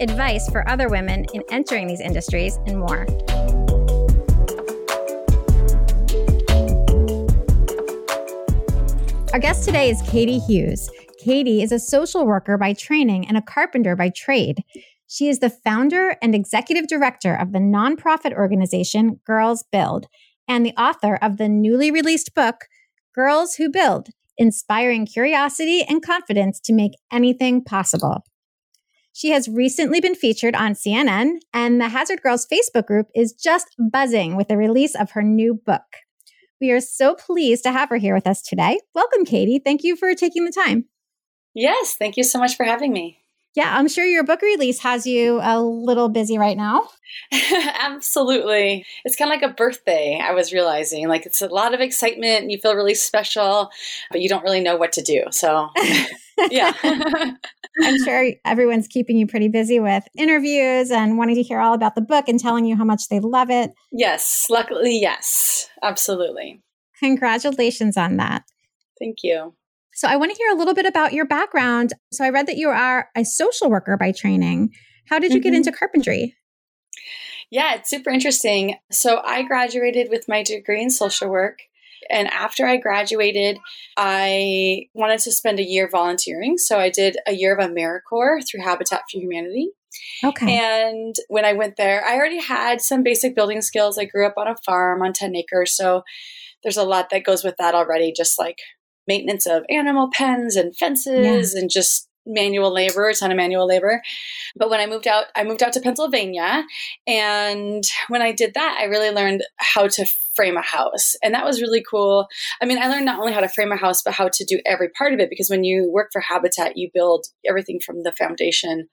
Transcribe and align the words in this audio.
advice 0.00 0.48
for 0.50 0.68
other 0.68 0.88
women 0.88 1.26
in 1.34 1.42
entering 1.50 1.86
these 1.86 2.00
industries, 2.00 2.58
and 2.66 2.78
more. 2.78 3.06
Our 9.32 9.38
guest 9.38 9.64
today 9.64 9.90
is 9.90 10.02
Katie 10.02 10.40
Hughes. 10.40 10.90
Katie 11.20 11.62
is 11.62 11.70
a 11.70 11.78
social 11.78 12.26
worker 12.26 12.58
by 12.58 12.72
training 12.72 13.28
and 13.28 13.36
a 13.36 13.42
carpenter 13.42 13.94
by 13.94 14.08
trade. 14.08 14.64
She 15.06 15.28
is 15.28 15.38
the 15.38 15.50
founder 15.50 16.16
and 16.20 16.34
executive 16.34 16.88
director 16.88 17.34
of 17.34 17.52
the 17.52 17.58
nonprofit 17.58 18.32
organization 18.32 19.20
Girls 19.24 19.64
Build 19.70 20.06
and 20.48 20.66
the 20.66 20.74
author 20.76 21.16
of 21.22 21.36
the 21.36 21.48
newly 21.48 21.92
released 21.92 22.34
book, 22.34 22.66
Girls 23.14 23.54
Who 23.54 23.70
Build 23.70 24.08
Inspiring 24.36 25.06
Curiosity 25.06 25.82
and 25.82 26.04
Confidence 26.04 26.58
to 26.60 26.72
Make 26.72 26.92
Anything 27.12 27.62
Possible. 27.62 28.24
She 29.20 29.32
has 29.32 29.50
recently 29.50 30.00
been 30.00 30.14
featured 30.14 30.54
on 30.54 30.72
CNN, 30.72 31.40
and 31.52 31.78
the 31.78 31.90
Hazard 31.90 32.22
Girls 32.22 32.46
Facebook 32.50 32.86
group 32.86 33.08
is 33.14 33.34
just 33.34 33.66
buzzing 33.92 34.34
with 34.34 34.48
the 34.48 34.56
release 34.56 34.94
of 34.94 35.10
her 35.10 35.22
new 35.22 35.52
book. 35.52 35.82
We 36.58 36.70
are 36.70 36.80
so 36.80 37.16
pleased 37.16 37.62
to 37.64 37.70
have 37.70 37.90
her 37.90 37.98
here 37.98 38.14
with 38.14 38.26
us 38.26 38.40
today. 38.40 38.78
Welcome, 38.94 39.26
Katie. 39.26 39.60
Thank 39.62 39.84
you 39.84 39.94
for 39.94 40.14
taking 40.14 40.46
the 40.46 40.50
time. 40.50 40.86
Yes, 41.52 41.96
thank 41.98 42.16
you 42.16 42.24
so 42.24 42.38
much 42.38 42.56
for 42.56 42.64
having 42.64 42.94
me. 42.94 43.19
Yeah, 43.56 43.76
I'm 43.76 43.88
sure 43.88 44.04
your 44.04 44.22
book 44.22 44.42
release 44.42 44.78
has 44.80 45.06
you 45.06 45.40
a 45.42 45.60
little 45.60 46.08
busy 46.08 46.38
right 46.38 46.56
now. 46.56 46.88
Absolutely. 47.80 48.86
It's 49.04 49.16
kind 49.16 49.32
of 49.32 49.40
like 49.40 49.50
a 49.50 49.54
birthday, 49.54 50.20
I 50.22 50.32
was 50.32 50.52
realizing. 50.52 51.08
Like 51.08 51.26
it's 51.26 51.42
a 51.42 51.48
lot 51.48 51.74
of 51.74 51.80
excitement 51.80 52.42
and 52.42 52.52
you 52.52 52.58
feel 52.58 52.76
really 52.76 52.94
special, 52.94 53.70
but 54.10 54.20
you 54.20 54.28
don't 54.28 54.44
really 54.44 54.60
know 54.60 54.76
what 54.76 54.92
to 54.92 55.02
do. 55.02 55.24
So, 55.32 55.68
yeah. 56.50 56.72
I'm 57.82 58.04
sure 58.04 58.32
everyone's 58.44 58.86
keeping 58.86 59.16
you 59.16 59.26
pretty 59.26 59.48
busy 59.48 59.80
with 59.80 60.04
interviews 60.16 60.92
and 60.92 61.18
wanting 61.18 61.36
to 61.36 61.42
hear 61.42 61.58
all 61.58 61.74
about 61.74 61.96
the 61.96 62.02
book 62.02 62.28
and 62.28 62.38
telling 62.38 62.64
you 62.64 62.76
how 62.76 62.84
much 62.84 63.08
they 63.08 63.18
love 63.18 63.50
it. 63.50 63.72
Yes, 63.90 64.46
luckily, 64.48 65.00
yes. 65.00 65.68
Absolutely. 65.82 66.62
Congratulations 67.00 67.96
on 67.96 68.18
that. 68.18 68.44
Thank 69.00 69.18
you. 69.24 69.54
So 70.00 70.08
I 70.08 70.16
want 70.16 70.32
to 70.32 70.38
hear 70.38 70.50
a 70.50 70.56
little 70.56 70.72
bit 70.72 70.86
about 70.86 71.12
your 71.12 71.26
background. 71.26 71.92
So 72.10 72.24
I 72.24 72.30
read 72.30 72.46
that 72.46 72.56
you 72.56 72.70
are 72.70 73.10
a 73.14 73.22
social 73.22 73.68
worker 73.68 73.98
by 73.98 74.12
training. 74.12 74.70
How 75.10 75.18
did 75.18 75.30
you 75.30 75.40
mm-hmm. 75.40 75.50
get 75.50 75.54
into 75.54 75.72
carpentry? 75.72 76.34
Yeah, 77.50 77.74
it's 77.74 77.90
super 77.90 78.08
interesting. 78.08 78.76
So 78.90 79.20
I 79.22 79.42
graduated 79.42 80.08
with 80.08 80.26
my 80.26 80.42
degree 80.42 80.80
in 80.80 80.88
social 80.88 81.28
work. 81.28 81.58
And 82.08 82.28
after 82.28 82.66
I 82.66 82.78
graduated, 82.78 83.58
I 83.94 84.86
wanted 84.94 85.20
to 85.20 85.32
spend 85.32 85.60
a 85.60 85.68
year 85.68 85.86
volunteering. 85.86 86.56
So 86.56 86.78
I 86.78 86.88
did 86.88 87.18
a 87.26 87.34
year 87.34 87.54
of 87.54 87.58
AmeriCorps 87.58 88.48
through 88.50 88.62
Habitat 88.62 89.02
for 89.12 89.18
Humanity. 89.18 89.68
Okay. 90.24 90.56
And 90.56 91.14
when 91.28 91.44
I 91.44 91.52
went 91.52 91.76
there, 91.76 92.02
I 92.06 92.16
already 92.16 92.40
had 92.40 92.80
some 92.80 93.02
basic 93.02 93.36
building 93.36 93.60
skills. 93.60 93.98
I 93.98 94.06
grew 94.06 94.26
up 94.26 94.38
on 94.38 94.48
a 94.48 94.56
farm 94.64 95.02
on 95.02 95.12
10 95.12 95.36
acres. 95.36 95.76
So 95.76 96.04
there's 96.62 96.78
a 96.78 96.84
lot 96.84 97.10
that 97.10 97.24
goes 97.24 97.44
with 97.44 97.56
that 97.58 97.74
already, 97.74 98.14
just 98.16 98.38
like 98.38 98.56
maintenance 99.06 99.46
of 99.46 99.64
animal 99.68 100.10
pens 100.12 100.56
and 100.56 100.76
fences 100.76 101.54
yeah. 101.54 101.60
and 101.60 101.70
just 101.70 102.08
manual 102.26 102.72
labor, 102.72 103.08
a 103.08 103.14
ton 103.14 103.30
of 103.30 103.36
manual 103.36 103.66
labor. 103.66 104.02
But 104.56 104.70
when 104.70 104.80
I 104.80 104.86
moved 104.86 105.06
out, 105.06 105.26
I 105.34 105.44
moved 105.44 105.62
out 105.62 105.72
to 105.74 105.80
Pennsylvania. 105.80 106.64
And 107.06 107.82
when 108.08 108.22
I 108.22 108.32
did 108.32 108.54
that, 108.54 108.78
I 108.80 108.84
really 108.84 109.10
learned 109.10 109.42
how 109.56 109.88
to 109.88 110.06
frame 110.34 110.56
a 110.56 110.62
house. 110.62 111.14
And 111.22 111.34
that 111.34 111.44
was 111.44 111.60
really 111.60 111.82
cool. 111.88 112.28
I 112.60 112.66
mean, 112.66 112.78
I 112.78 112.88
learned 112.88 113.04
not 113.04 113.18
only 113.18 113.32
how 113.32 113.40
to 113.40 113.48
frame 113.48 113.72
a 113.72 113.76
house, 113.76 114.02
but 114.02 114.14
how 114.14 114.28
to 114.28 114.44
do 114.44 114.60
every 114.64 114.88
part 114.90 115.12
of 115.12 115.20
it 115.20 115.30
because 115.30 115.50
when 115.50 115.64
you 115.64 115.90
work 115.90 116.10
for 116.12 116.20
Habitat, 116.20 116.76
you 116.76 116.90
build 116.92 117.26
everything 117.48 117.80
from 117.84 118.02
the 118.02 118.12
foundation 118.12 118.88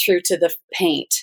through 0.00 0.20
to 0.24 0.36
the 0.36 0.54
paint. 0.72 1.14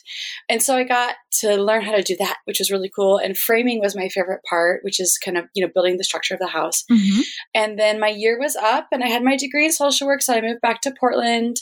And 0.49 0.61
so 0.61 0.75
I 0.75 0.83
got 0.83 1.15
to 1.39 1.55
learn 1.55 1.83
how 1.83 1.95
to 1.95 2.03
do 2.03 2.15
that, 2.17 2.37
which 2.45 2.59
was 2.59 2.71
really 2.71 2.91
cool. 2.93 3.17
And 3.17 3.37
framing 3.37 3.79
was 3.79 3.95
my 3.95 4.09
favorite 4.09 4.41
part, 4.47 4.81
which 4.83 4.99
is 4.99 5.17
kind 5.17 5.37
of, 5.37 5.45
you 5.53 5.65
know, 5.65 5.71
building 5.73 5.97
the 5.97 6.03
structure 6.03 6.33
of 6.33 6.39
the 6.39 6.47
house. 6.47 6.83
Mm-hmm. 6.91 7.21
And 7.55 7.79
then 7.79 7.99
my 7.99 8.09
year 8.09 8.39
was 8.39 8.55
up 8.55 8.87
and 8.91 9.03
I 9.03 9.07
had 9.07 9.23
my 9.23 9.35
degree 9.35 9.65
in 9.65 9.71
social 9.71 10.07
work. 10.07 10.21
So 10.21 10.33
I 10.33 10.41
moved 10.41 10.61
back 10.61 10.81
to 10.81 10.93
Portland 10.99 11.57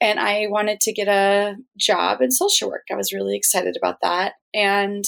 and 0.00 0.18
I 0.18 0.46
wanted 0.48 0.80
to 0.80 0.92
get 0.92 1.08
a 1.08 1.56
job 1.78 2.20
in 2.20 2.30
social 2.30 2.68
work. 2.68 2.84
I 2.90 2.96
was 2.96 3.12
really 3.12 3.36
excited 3.36 3.76
about 3.76 4.00
that. 4.02 4.34
And 4.54 5.04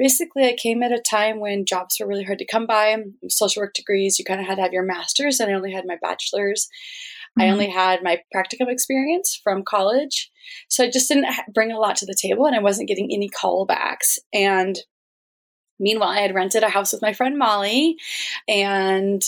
basically 0.00 0.46
I 0.46 0.56
came 0.56 0.82
at 0.82 0.92
a 0.92 0.98
time 0.98 1.40
when 1.40 1.66
jobs 1.66 1.98
were 2.00 2.06
really 2.06 2.24
hard 2.24 2.38
to 2.38 2.46
come 2.46 2.66
by. 2.66 2.96
Social 3.28 3.60
work 3.60 3.74
degrees, 3.74 4.18
you 4.18 4.24
kind 4.24 4.40
of 4.40 4.46
had 4.46 4.54
to 4.54 4.62
have 4.62 4.72
your 4.72 4.82
master's, 4.82 5.38
and 5.38 5.50
I 5.50 5.54
only 5.54 5.72
had 5.72 5.84
my 5.86 5.98
bachelor's. 6.00 6.68
Mm-hmm. 7.38 7.42
I 7.42 7.52
only 7.52 7.68
had 7.68 8.02
my 8.02 8.22
practicum 8.34 8.70
experience 8.70 9.38
from 9.44 9.62
college. 9.62 10.30
So 10.68 10.84
I 10.84 10.90
just 10.90 11.08
didn't 11.08 11.26
bring 11.52 11.70
a 11.70 11.78
lot 11.78 11.96
to 11.96 12.06
the 12.06 12.16
table, 12.18 12.46
and 12.46 12.56
I 12.56 12.60
wasn't 12.60 12.88
getting 12.88 13.10
any 13.12 13.28
callbacks. 13.28 14.18
And 14.32 14.78
meanwhile, 15.78 16.08
I 16.08 16.20
had 16.20 16.34
rented 16.34 16.62
a 16.62 16.70
house 16.70 16.92
with 16.92 17.02
my 17.02 17.12
friend 17.12 17.38
Molly, 17.38 17.96
and 18.48 19.22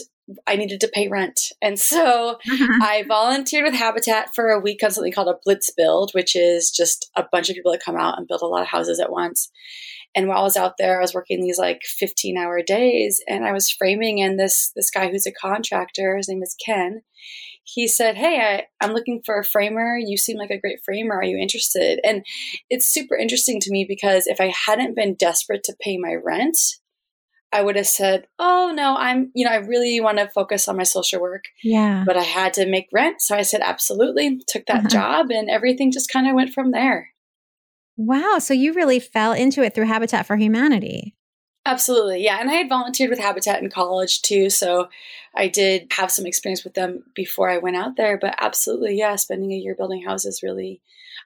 I 0.47 0.57
needed 0.57 0.81
to 0.81 0.89
pay 0.89 1.09
rent. 1.09 1.53
And 1.61 1.79
so 1.79 2.39
I 2.49 3.05
volunteered 3.07 3.65
with 3.65 3.75
Habitat 3.75 4.35
for 4.35 4.49
a 4.49 4.61
week 4.61 4.83
on 4.83 4.91
something 4.91 5.13
called 5.13 5.29
a 5.29 5.39
Blitz 5.45 5.71
Build, 5.77 6.13
which 6.13 6.35
is 6.35 6.71
just 6.71 7.11
a 7.15 7.27
bunch 7.31 7.51
of 7.51 7.57
people 7.57 7.73
that 7.73 7.85
come 7.85 7.97
out 7.97 8.17
and 8.17 8.27
build 8.27 8.41
a 8.41 8.47
lot 8.47 8.63
of 8.63 8.69
houses 8.69 9.01
at 9.01 9.13
once. 9.13 9.51
And 10.15 10.29
while 10.29 10.41
I 10.41 10.43
was 10.43 10.57
out 10.57 10.75
there, 10.79 10.99
I 10.99 11.03
was 11.03 11.15
working 11.15 11.41
these 11.41 11.59
like 11.59 11.81
15 11.85 12.37
hour 12.37 12.63
days 12.63 13.21
and 13.29 13.45
I 13.45 13.53
was 13.53 13.71
framing 13.71 14.21
and 14.21 14.39
this 14.39 14.71
this 14.77 14.91
guy 14.91 15.11
who's 15.11 15.27
a 15.27 15.33
contractor, 15.33 16.17
his 16.17 16.29
name 16.29 16.43
is 16.43 16.57
Ken, 16.65 17.03
he 17.65 17.89
said, 17.89 18.17
Hey, 18.17 18.39
I, 18.41 18.85
I'm 18.85 18.93
looking 18.93 19.23
for 19.25 19.39
a 19.39 19.45
framer. 19.45 19.97
You 19.97 20.17
seem 20.17 20.37
like 20.37 20.51
a 20.51 20.61
great 20.61 20.81
framer. 20.85 21.17
Are 21.17 21.25
you 21.25 21.39
interested? 21.39 22.01
And 22.05 22.25
it's 22.69 22.93
super 22.93 23.17
interesting 23.17 23.61
to 23.61 23.71
me 23.71 23.85
because 23.89 24.27
if 24.27 24.41
I 24.41 24.53
hadn't 24.67 24.97
been 24.97 25.15
desperate 25.15 25.63
to 25.65 25.77
pay 25.81 25.97
my 25.97 26.15
rent, 26.15 26.59
I 27.53 27.63
would 27.63 27.77
have 27.77 27.87
said, 27.87 28.27
Oh, 28.39 28.73
no, 28.75 28.97
I'm, 28.97 29.31
you 29.35 29.45
know, 29.45 29.53
I 29.53 29.57
really 29.57 30.01
want 30.01 30.19
to 30.19 30.29
focus 30.29 30.69
on 30.69 30.77
my 30.77 30.83
social 30.83 31.21
work. 31.21 31.45
Yeah. 31.63 32.05
But 32.07 32.17
I 32.17 32.23
had 32.23 32.55
to 32.55 32.67
make 32.67 32.89
rent. 32.93 33.21
So 33.21 33.37
I 33.37 33.43
said, 33.43 33.61
Absolutely. 33.63 34.41
Took 34.49 34.67
that 34.67 34.79
uh-huh. 34.79 34.89
job 34.89 35.31
and 35.31 35.49
everything 35.49 35.93
just 35.93 36.11
kind 36.11 36.27
of 36.27 36.35
went 36.35 36.53
from 36.53 36.73
there. 36.73 37.12
Wow. 37.97 38.39
So 38.39 38.55
you 38.55 38.73
really 38.73 39.01
fell 39.01 39.33
into 39.33 39.63
it 39.63 39.75
through 39.75 39.87
Habitat 39.87 40.27
for 40.27 40.37
Humanity. 40.37 41.15
Absolutely. 41.65 42.25
Yeah. 42.25 42.39
And 42.41 42.51
I 42.51 42.55
had 42.55 42.69
volunteered 42.69 43.11
with 43.11 43.21
Habitat 43.21 43.63
in 43.63 43.71
college 43.71 44.23
too. 44.23 44.51
So 44.51 44.89
I 45.37 45.49
did 45.49 45.93
have 45.93 46.11
some 46.11 46.27
experience 46.27 46.65
with 46.65 46.75
them 46.75 47.05
before 47.15 47.49
I 47.49 47.59
went 47.59 47.77
out 47.77 47.97
there. 47.97 48.19
But 48.19 48.35
absolutely, 48.39 48.99
yeah, 48.99 49.15
spending 49.17 49.53
a 49.53 49.57
year 49.57 49.77
building 49.77 50.03
houses 50.03 50.43
really, 50.43 50.81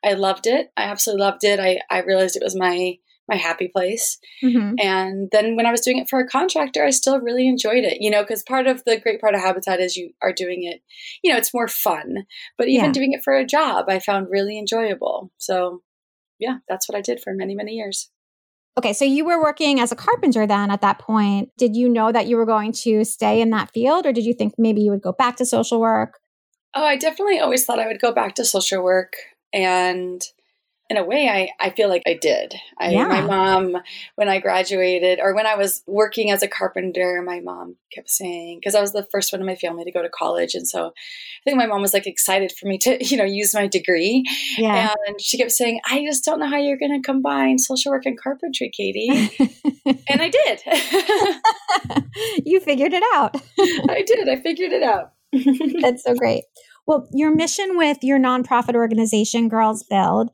I 0.05 0.13
loved 0.13 0.47
it. 0.47 0.73
I 0.77 0.85
absolutely 0.85 1.25
loved 1.25 1.45
it. 1.45 1.59
I, 1.59 1.81
I 1.91 2.03
realized 2.03 2.37
it 2.37 2.45
was 2.45 2.57
my 2.57 2.99
my 3.29 3.37
happy 3.37 3.69
place. 3.69 4.19
Mm-hmm. 4.43 4.75
And 4.79 5.29
then 5.33 5.57
when 5.57 5.67
I 5.67 5.71
was 5.71 5.81
doing 5.81 5.99
it 5.99 6.09
for 6.09 6.21
a 6.21 6.29
contractor, 6.29 6.85
I 6.85 6.91
still 6.91 7.21
really 7.21 7.49
enjoyed 7.49 7.85
it, 7.85 8.01
you 8.01 8.11
know, 8.11 8.23
because 8.23 8.43
part 8.43 8.67
of 8.67 8.85
the 8.85 9.01
great 9.01 9.21
part 9.21 9.35
of 9.35 9.41
Habitat 9.41 9.81
is 9.81 9.97
you 9.97 10.13
are 10.23 10.33
doing 10.33 10.63
it, 10.63 10.81
you 11.23 11.33
know, 11.33 11.37
it's 11.37 11.55
more 11.55 11.69
fun. 11.69 12.27
But 12.57 12.69
even 12.69 12.87
yeah. 12.87 12.93
doing 12.93 13.13
it 13.13 13.25
for 13.25 13.35
a 13.35 13.45
job, 13.45 13.87
I 13.89 13.99
found 13.99 14.29
really 14.31 14.59
enjoyable. 14.59 15.33
So 15.39 15.83
yeah, 16.39 16.59
that's 16.69 16.89
what 16.89 16.97
I 16.97 17.01
did 17.01 17.21
for 17.21 17.33
many, 17.33 17.55
many 17.55 17.73
years. 17.73 18.11
Okay, 18.79 18.93
so 18.93 19.07
you 19.07 19.25
were 19.25 19.41
working 19.41 19.81
as 19.81 19.91
a 19.91 19.97
carpenter 19.97 20.47
then 20.47 20.71
at 20.71 20.83
that 20.83 20.99
point. 20.99 21.51
Did 21.57 21.75
you 21.75 21.89
know 21.89 22.13
that 22.13 22.27
you 22.27 22.37
were 22.37 22.45
going 22.45 22.73
to 22.73 23.05
stay 23.05 23.41
in 23.41 23.51
that 23.51 23.71
field 23.73 24.05
or 24.05 24.13
did 24.13 24.27
you 24.27 24.35
think 24.35 24.55
maybe 24.59 24.83
you 24.83 24.91
would 24.91 25.03
go 25.03 25.13
back 25.13 25.37
to 25.37 25.47
social 25.47 25.81
work? 25.81 26.19
Oh, 26.75 26.85
I 26.85 26.97
definitely 26.97 27.39
always 27.39 27.65
thought 27.65 27.79
I 27.79 27.87
would 27.87 28.01
go 28.01 28.13
back 28.13 28.35
to 28.35 28.45
social 28.45 28.83
work. 28.83 29.15
And 29.55 30.23
in 30.89 30.97
a 30.97 31.05
way 31.05 31.29
i 31.29 31.49
i 31.65 31.71
feel 31.71 31.89
like 31.89 32.03
i 32.07 32.15
did. 32.15 32.55
I, 32.79 32.91
yeah. 32.91 33.07
my 33.07 33.21
mom 33.21 33.77
when 34.15 34.29
i 34.29 34.39
graduated 34.39 35.19
or 35.21 35.35
when 35.35 35.47
i 35.47 35.55
was 35.55 35.83
working 35.87 36.31
as 36.31 36.43
a 36.43 36.49
carpenter 36.49 37.23
my 37.25 37.41
mom 37.41 37.77
kept 37.93 38.11
saying 38.11 38.59
because 38.61 38.75
i 38.75 38.81
was 38.81 38.93
the 38.93 39.07
first 39.11 39.33
one 39.33 39.41
in 39.41 39.47
my 39.47 39.57
family 39.57 39.85
to 39.85 39.91
go 39.91 40.03
to 40.03 40.09
college 40.09 40.55
and 40.55 40.67
so 40.67 40.87
i 40.87 41.43
think 41.45 41.57
my 41.57 41.67
mom 41.67 41.83
was 41.83 41.93
like 41.93 42.07
excited 42.07 42.53
for 42.53 42.67
me 42.67 42.79
to 42.79 42.99
you 43.05 43.17
know 43.17 43.25
use 43.25 43.55
my 43.55 43.67
degree. 43.67 44.25
Yeah. 44.57 44.95
and 45.07 45.21
she 45.21 45.39
kept 45.39 45.53
saying 45.53 45.81
i 45.91 46.05
just 46.05 46.25
don't 46.25 46.39
know 46.39 46.49
how 46.49 46.59
you're 46.59 46.79
going 46.79 47.01
to 47.01 47.05
combine 47.05 47.59
social 47.59 47.93
work 47.93 48.07
and 48.07 48.21
carpentry 48.21 48.71
katie. 48.75 49.31
And 50.09 50.21
i 50.21 50.29
did. 50.29 50.63
You 52.45 52.61
figured 52.61 52.93
it 52.93 53.03
out. 53.15 53.37
I 53.89 54.03
did. 54.07 54.29
I 54.29 54.37
figured 54.37 54.73
it 54.73 54.83
out. 54.83 55.13
That's 55.81 56.05
so 56.05 56.15
great. 56.15 56.45
Well 56.87 57.09
your 57.13 57.35
mission 57.35 57.77
with 57.77 57.99
your 58.03 58.19
nonprofit 58.19 58.75
organization 58.75 59.49
girls 59.49 59.83
build 59.83 60.31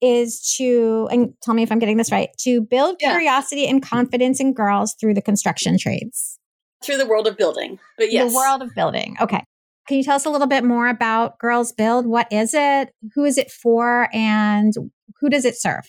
is 0.00 0.54
to, 0.56 1.08
and 1.10 1.34
tell 1.42 1.54
me 1.54 1.62
if 1.62 1.72
I'm 1.72 1.78
getting 1.78 1.96
this 1.96 2.12
right, 2.12 2.30
to 2.40 2.60
build 2.60 2.96
yeah. 3.00 3.12
curiosity 3.12 3.66
and 3.66 3.82
confidence 3.82 4.40
in 4.40 4.52
girls 4.54 4.94
through 4.94 5.14
the 5.14 5.22
construction 5.22 5.78
trades. 5.78 6.38
Through 6.82 6.98
the 6.98 7.06
world 7.06 7.26
of 7.26 7.36
building. 7.36 7.78
But 7.96 8.12
yes. 8.12 8.30
The 8.30 8.36
world 8.36 8.62
of 8.62 8.74
building. 8.74 9.16
Okay. 9.20 9.42
Can 9.88 9.96
you 9.96 10.04
tell 10.04 10.16
us 10.16 10.26
a 10.26 10.30
little 10.30 10.46
bit 10.46 10.64
more 10.64 10.86
about 10.86 11.38
Girls 11.38 11.72
Build? 11.72 12.06
What 12.06 12.30
is 12.30 12.52
it? 12.52 12.92
Who 13.14 13.24
is 13.24 13.38
it 13.38 13.50
for? 13.50 14.08
And 14.12 14.74
who 15.18 15.30
does 15.30 15.46
it 15.46 15.56
serve? 15.56 15.84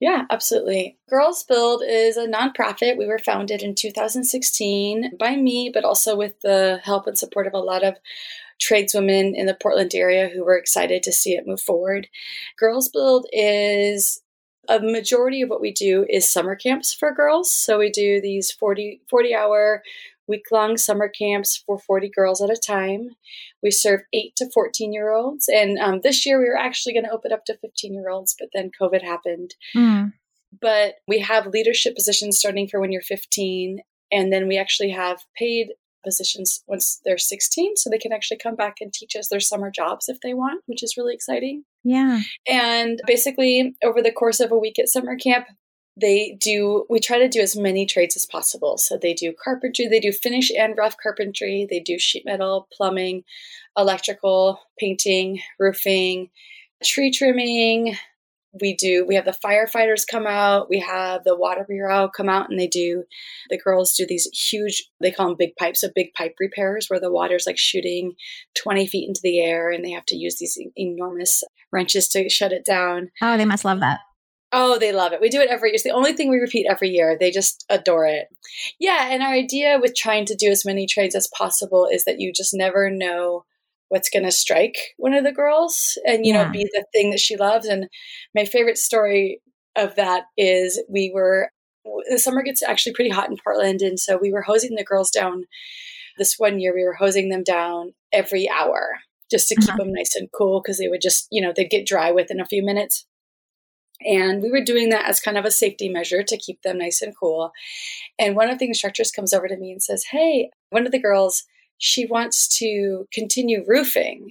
Yeah, 0.00 0.24
absolutely. 0.30 0.98
Girls 1.08 1.44
Build 1.44 1.82
is 1.86 2.16
a 2.16 2.26
nonprofit. 2.26 2.96
We 2.96 3.06
were 3.06 3.18
founded 3.18 3.62
in 3.62 3.74
2016 3.74 5.12
by 5.18 5.36
me, 5.36 5.70
but 5.72 5.84
also 5.84 6.16
with 6.16 6.40
the 6.40 6.80
help 6.82 7.06
and 7.06 7.18
support 7.18 7.46
of 7.46 7.54
a 7.54 7.58
lot 7.58 7.84
of 7.84 7.96
tradeswomen 8.60 9.34
in 9.34 9.46
the 9.46 9.56
Portland 9.60 9.94
area 9.94 10.28
who 10.28 10.44
were 10.44 10.56
excited 10.56 11.02
to 11.02 11.12
see 11.12 11.32
it 11.32 11.46
move 11.46 11.60
forward. 11.60 12.08
Girls 12.58 12.88
Build 12.88 13.26
is 13.32 14.22
a 14.68 14.78
majority 14.80 15.42
of 15.42 15.48
what 15.48 15.60
we 15.60 15.72
do 15.72 16.06
is 16.08 16.28
summer 16.28 16.54
camps 16.54 16.94
for 16.94 17.12
girls. 17.12 17.52
So 17.52 17.78
we 17.78 17.90
do 17.90 18.20
these 18.20 18.52
40, 18.52 19.00
40 19.08 19.34
hour 19.34 19.82
week 20.28 20.46
long 20.52 20.76
summer 20.76 21.08
camps 21.08 21.62
for 21.66 21.78
40 21.78 22.08
girls 22.08 22.40
at 22.40 22.50
a 22.50 22.56
time. 22.56 23.10
We 23.62 23.70
serve 23.70 24.02
8 24.12 24.36
to 24.36 24.50
14 24.54 24.92
year 24.92 25.10
olds. 25.10 25.48
And 25.48 25.76
um, 25.78 26.00
this 26.02 26.24
year 26.24 26.38
we 26.38 26.48
were 26.48 26.56
actually 26.56 26.94
going 26.94 27.04
to 27.04 27.10
open 27.10 27.32
up 27.32 27.44
to 27.46 27.58
15 27.58 27.92
year 27.92 28.08
olds, 28.08 28.36
but 28.38 28.50
then 28.54 28.70
COVID 28.80 29.02
happened. 29.02 29.54
Mm. 29.74 30.12
But 30.60 30.94
we 31.06 31.18
have 31.18 31.46
leadership 31.46 31.94
positions 31.94 32.38
starting 32.38 32.68
for 32.68 32.80
when 32.80 32.92
you're 32.92 33.02
15. 33.02 33.80
And 34.12 34.32
then 34.32 34.48
we 34.48 34.56
actually 34.56 34.90
have 34.90 35.24
paid 35.36 35.72
positions 36.04 36.62
once 36.66 37.00
they're 37.04 37.18
16 37.18 37.76
so 37.76 37.90
they 37.90 37.98
can 37.98 38.12
actually 38.12 38.38
come 38.38 38.56
back 38.56 38.76
and 38.80 38.92
teach 38.92 39.16
us 39.16 39.28
their 39.28 39.40
summer 39.40 39.70
jobs 39.70 40.08
if 40.08 40.20
they 40.20 40.34
want 40.34 40.62
which 40.66 40.82
is 40.82 40.96
really 40.96 41.14
exciting. 41.14 41.64
Yeah. 41.84 42.20
And 42.48 43.00
basically 43.06 43.74
over 43.82 44.02
the 44.02 44.12
course 44.12 44.40
of 44.40 44.52
a 44.52 44.58
week 44.58 44.78
at 44.78 44.88
summer 44.88 45.16
camp 45.16 45.46
they 46.00 46.36
do 46.40 46.86
we 46.88 47.00
try 47.00 47.18
to 47.18 47.28
do 47.28 47.40
as 47.40 47.56
many 47.56 47.84
trades 47.84 48.16
as 48.16 48.26
possible. 48.26 48.78
So 48.78 48.96
they 48.96 49.14
do 49.14 49.32
carpentry 49.42 49.88
they 49.88 50.00
do 50.00 50.12
finish 50.12 50.50
and 50.50 50.76
rough 50.76 50.96
carpentry 51.02 51.66
they 51.68 51.80
do 51.80 51.98
sheet 51.98 52.24
metal 52.24 52.68
plumbing 52.72 53.24
electrical 53.76 54.60
painting 54.78 55.40
roofing 55.58 56.30
tree 56.82 57.10
trimming 57.10 57.96
we 58.60 58.74
do 58.74 59.04
we 59.06 59.14
have 59.14 59.24
the 59.24 59.36
firefighters 59.44 60.06
come 60.10 60.26
out 60.26 60.68
we 60.68 60.80
have 60.80 61.22
the 61.24 61.36
water 61.36 61.64
bureau 61.68 62.08
come 62.08 62.28
out 62.28 62.50
and 62.50 62.58
they 62.58 62.66
do 62.66 63.04
the 63.48 63.58
girls 63.58 63.92
do 63.92 64.04
these 64.06 64.28
huge 64.32 64.90
they 65.00 65.10
call 65.10 65.28
them 65.28 65.36
big 65.38 65.54
pipes 65.56 65.80
so 65.80 65.88
big 65.94 66.12
pipe 66.14 66.34
repairs 66.40 66.88
where 66.88 67.00
the 67.00 67.12
water's 67.12 67.46
like 67.46 67.58
shooting 67.58 68.14
20 68.56 68.86
feet 68.86 69.08
into 69.08 69.20
the 69.22 69.40
air 69.40 69.70
and 69.70 69.84
they 69.84 69.90
have 69.90 70.06
to 70.06 70.16
use 70.16 70.36
these 70.38 70.58
enormous 70.76 71.44
wrenches 71.72 72.08
to 72.08 72.28
shut 72.28 72.52
it 72.52 72.64
down 72.64 73.10
oh 73.22 73.36
they 73.36 73.44
must 73.44 73.64
love 73.64 73.80
that 73.80 74.00
Oh, 74.52 74.78
they 74.80 74.92
love 74.92 75.12
it. 75.12 75.20
We 75.20 75.28
do 75.28 75.40
it 75.40 75.48
every 75.48 75.68
year. 75.68 75.74
It's 75.74 75.84
the 75.84 75.92
only 75.92 76.12
thing 76.12 76.28
we 76.28 76.38
repeat 76.38 76.66
every 76.68 76.88
year. 76.88 77.16
They 77.18 77.30
just 77.30 77.64
adore 77.70 78.06
it. 78.06 78.26
Yeah, 78.80 79.08
and 79.08 79.22
our 79.22 79.32
idea 79.32 79.78
with 79.80 79.94
trying 79.94 80.24
to 80.26 80.34
do 80.34 80.50
as 80.50 80.64
many 80.64 80.88
trades 80.88 81.14
as 81.14 81.30
possible 81.36 81.86
is 81.90 82.02
that 82.04 82.18
you 82.18 82.32
just 82.32 82.52
never 82.52 82.90
know 82.90 83.44
what's 83.90 84.08
going 84.08 84.24
to 84.24 84.32
strike 84.32 84.76
one 84.96 85.12
of 85.12 85.24
the 85.24 85.32
girls 85.32 85.98
and 86.06 86.24
you 86.24 86.32
yeah. 86.32 86.44
know 86.44 86.50
be 86.50 86.64
the 86.64 86.84
thing 86.92 87.10
that 87.10 87.20
she 87.20 87.36
loves 87.36 87.66
and 87.66 87.88
my 88.34 88.44
favorite 88.44 88.78
story 88.78 89.40
of 89.76 89.94
that 89.96 90.24
is 90.36 90.82
we 90.88 91.10
were 91.14 91.50
the 92.08 92.18
summer 92.18 92.42
gets 92.42 92.62
actually 92.62 92.92
pretty 92.92 93.10
hot 93.10 93.28
in 93.28 93.36
Portland 93.42 93.82
and 93.82 93.98
so 93.98 94.16
we 94.16 94.32
were 94.32 94.42
hosing 94.42 94.74
the 94.74 94.84
girls 94.84 95.10
down 95.10 95.44
this 96.18 96.36
one 96.38 96.58
year 96.58 96.74
we 96.74 96.84
were 96.84 96.94
hosing 96.94 97.28
them 97.28 97.42
down 97.42 97.92
every 98.12 98.48
hour 98.48 98.98
just 99.30 99.48
to 99.48 99.54
keep 99.56 99.68
uh-huh. 99.68 99.78
them 99.78 99.92
nice 99.92 100.14
and 100.16 100.28
cool 100.32 100.60
because 100.60 100.78
they 100.78 100.88
would 100.88 101.02
just 101.02 101.26
you 101.30 101.42
know 101.42 101.52
they'd 101.54 101.70
get 101.70 101.86
dry 101.86 102.10
within 102.10 102.40
a 102.40 102.46
few 102.46 102.64
minutes 102.64 103.06
and 104.02 104.42
we 104.42 104.50
were 104.50 104.64
doing 104.64 104.88
that 104.90 105.08
as 105.08 105.20
kind 105.20 105.36
of 105.36 105.44
a 105.44 105.50
safety 105.50 105.88
measure 105.88 106.22
to 106.22 106.36
keep 106.36 106.62
them 106.62 106.78
nice 106.78 107.02
and 107.02 107.14
cool. 107.16 107.52
And 108.18 108.34
one 108.34 108.48
of 108.48 108.58
the 108.58 108.66
instructors 108.66 109.10
comes 109.10 109.32
over 109.32 109.46
to 109.46 109.56
me 109.56 109.72
and 109.72 109.82
says, 109.82 110.04
Hey, 110.10 110.50
one 110.70 110.86
of 110.86 110.92
the 110.92 111.00
girls, 111.00 111.44
she 111.80 112.06
wants 112.06 112.46
to 112.58 113.06
continue 113.12 113.64
roofing 113.66 114.30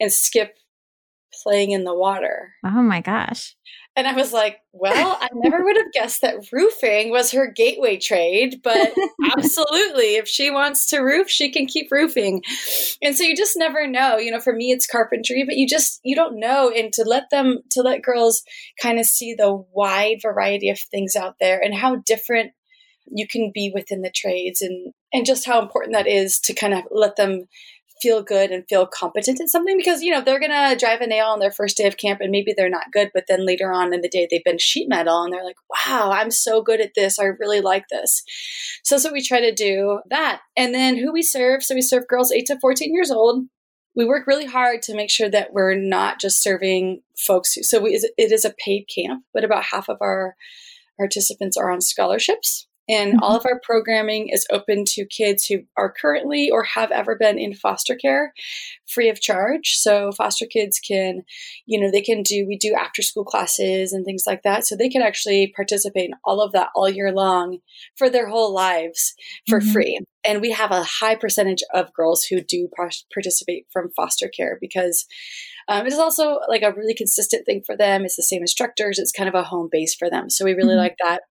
and 0.00 0.12
skip 0.12 0.54
playing 1.42 1.72
in 1.72 1.84
the 1.84 1.94
water. 1.94 2.54
Oh 2.64 2.80
my 2.82 3.00
gosh. 3.00 3.54
And 3.96 4.06
I 4.06 4.12
was 4.12 4.32
like, 4.32 4.58
well, 4.72 5.18
I 5.20 5.28
never 5.34 5.64
would 5.64 5.76
have 5.76 5.92
guessed 5.92 6.20
that 6.20 6.52
roofing 6.52 7.10
was 7.10 7.32
her 7.32 7.50
gateway 7.50 7.96
trade, 7.96 8.60
but 8.62 8.94
absolutely, 9.36 10.16
if 10.16 10.28
she 10.28 10.50
wants 10.50 10.86
to 10.86 10.98
roof, 10.98 11.28
she 11.28 11.50
can 11.50 11.66
keep 11.66 11.90
roofing. 11.90 12.42
And 13.02 13.16
so 13.16 13.24
you 13.24 13.34
just 13.34 13.56
never 13.56 13.86
know. 13.86 14.18
You 14.18 14.30
know, 14.30 14.40
for 14.40 14.52
me, 14.52 14.70
it's 14.70 14.86
carpentry, 14.86 15.44
but 15.44 15.56
you 15.56 15.66
just, 15.66 16.00
you 16.04 16.14
don't 16.14 16.38
know. 16.38 16.70
And 16.70 16.92
to 16.92 17.04
let 17.04 17.30
them, 17.30 17.60
to 17.72 17.80
let 17.80 18.02
girls 18.02 18.42
kind 18.80 19.00
of 19.00 19.06
see 19.06 19.34
the 19.34 19.64
wide 19.72 20.18
variety 20.22 20.68
of 20.68 20.78
things 20.78 21.16
out 21.16 21.36
there 21.40 21.58
and 21.58 21.74
how 21.74 21.96
different 21.96 22.52
you 23.06 23.26
can 23.26 23.50
be 23.52 23.72
within 23.74 24.02
the 24.02 24.12
trades 24.14 24.60
and, 24.60 24.92
and 25.16 25.24
just 25.24 25.46
how 25.46 25.62
important 25.62 25.94
that 25.94 26.06
is 26.06 26.38
to 26.40 26.52
kind 26.52 26.74
of 26.74 26.84
let 26.90 27.16
them 27.16 27.46
feel 28.02 28.22
good 28.22 28.50
and 28.50 28.68
feel 28.68 28.86
competent 28.86 29.40
in 29.40 29.48
something 29.48 29.78
because 29.78 30.02
you 30.02 30.12
know 30.12 30.20
they're 30.20 30.38
gonna 30.38 30.76
drive 30.76 31.00
a 31.00 31.06
nail 31.06 31.28
on 31.28 31.38
their 31.38 31.50
first 31.50 31.78
day 31.78 31.86
of 31.86 31.96
camp 31.96 32.20
and 32.20 32.30
maybe 32.30 32.52
they're 32.54 32.68
not 32.68 32.92
good 32.92 33.10
but 33.14 33.24
then 33.26 33.46
later 33.46 33.72
on 33.72 33.94
in 33.94 34.02
the 34.02 34.08
day 34.08 34.28
they've 34.30 34.44
been 34.44 34.58
sheet 34.58 34.86
metal 34.86 35.22
and 35.22 35.32
they're 35.32 35.42
like 35.42 35.56
wow 35.70 36.10
i'm 36.12 36.30
so 36.30 36.62
good 36.62 36.78
at 36.80 36.92
this. 36.94 37.18
I 37.18 37.24
really 37.24 37.62
like 37.62 37.88
this. 37.90 38.22
So 38.84 38.94
that's 38.94 39.04
what 39.04 39.14
we 39.14 39.22
try 39.22 39.40
to 39.40 39.52
do 39.52 40.00
that. 40.10 40.40
And 40.56 40.74
then 40.74 40.98
who 40.98 41.10
we 41.10 41.22
serve 41.22 41.62
so 41.62 41.74
we 41.74 41.80
serve 41.80 42.06
girls 42.06 42.30
8 42.30 42.44
to 42.46 42.60
14 42.60 42.92
years 42.92 43.10
old. 43.10 43.46
We 43.94 44.04
work 44.04 44.26
really 44.26 44.44
hard 44.44 44.82
to 44.82 44.94
make 44.94 45.10
sure 45.10 45.30
that 45.30 45.54
we're 45.54 45.74
not 45.74 46.20
just 46.20 46.42
serving 46.42 47.00
folks 47.16 47.54
who, 47.54 47.62
so 47.62 47.80
we, 47.80 47.92
it 48.18 48.30
is 48.30 48.44
a 48.44 48.54
paid 48.62 48.84
camp 48.94 49.24
but 49.32 49.42
about 49.42 49.64
half 49.64 49.88
of 49.88 49.96
our 50.02 50.34
participants 50.98 51.56
are 51.56 51.70
on 51.70 51.80
scholarships 51.80 52.68
and 52.88 53.12
mm-hmm. 53.14 53.22
all 53.22 53.36
of 53.36 53.46
our 53.46 53.60
programming 53.62 54.28
is 54.28 54.46
open 54.50 54.84
to 54.86 55.06
kids 55.06 55.46
who 55.46 55.60
are 55.76 55.92
currently 55.92 56.50
or 56.50 56.62
have 56.64 56.90
ever 56.90 57.16
been 57.16 57.38
in 57.38 57.54
foster 57.54 57.94
care 57.94 58.32
free 58.86 59.08
of 59.08 59.20
charge. 59.20 59.74
So 59.76 60.12
foster 60.12 60.46
kids 60.46 60.78
can, 60.78 61.22
you 61.66 61.80
know, 61.80 61.90
they 61.90 62.02
can 62.02 62.22
do, 62.22 62.46
we 62.46 62.56
do 62.56 62.74
after 62.74 63.02
school 63.02 63.24
classes 63.24 63.92
and 63.92 64.04
things 64.04 64.24
like 64.26 64.42
that. 64.42 64.64
So 64.64 64.76
they 64.76 64.88
can 64.88 65.02
actually 65.02 65.52
participate 65.54 66.10
in 66.10 66.16
all 66.24 66.40
of 66.40 66.52
that 66.52 66.68
all 66.74 66.88
year 66.88 67.12
long 67.12 67.58
for 67.96 68.08
their 68.08 68.28
whole 68.28 68.54
lives 68.54 69.14
for 69.48 69.60
mm-hmm. 69.60 69.72
free. 69.72 70.00
And 70.24 70.40
we 70.40 70.52
have 70.52 70.70
a 70.70 70.82
high 70.82 71.14
percentage 71.14 71.62
of 71.72 71.92
girls 71.92 72.24
who 72.24 72.40
do 72.40 72.68
participate 73.12 73.66
from 73.72 73.90
foster 73.96 74.28
care 74.28 74.58
because 74.60 75.06
um, 75.68 75.86
it 75.86 75.92
is 75.92 75.98
also 75.98 76.38
like 76.48 76.62
a 76.62 76.72
really 76.72 76.94
consistent 76.94 77.44
thing 77.44 77.62
for 77.64 77.76
them. 77.76 78.04
It's 78.04 78.16
the 78.16 78.22
same 78.22 78.42
instructors. 78.42 78.98
It's 78.98 79.12
kind 79.12 79.28
of 79.28 79.34
a 79.34 79.42
home 79.42 79.68
base 79.70 79.94
for 79.94 80.08
them. 80.08 80.30
So 80.30 80.44
we 80.44 80.52
really 80.52 80.70
mm-hmm. 80.70 80.78
like 80.78 80.96
that. 81.02 81.22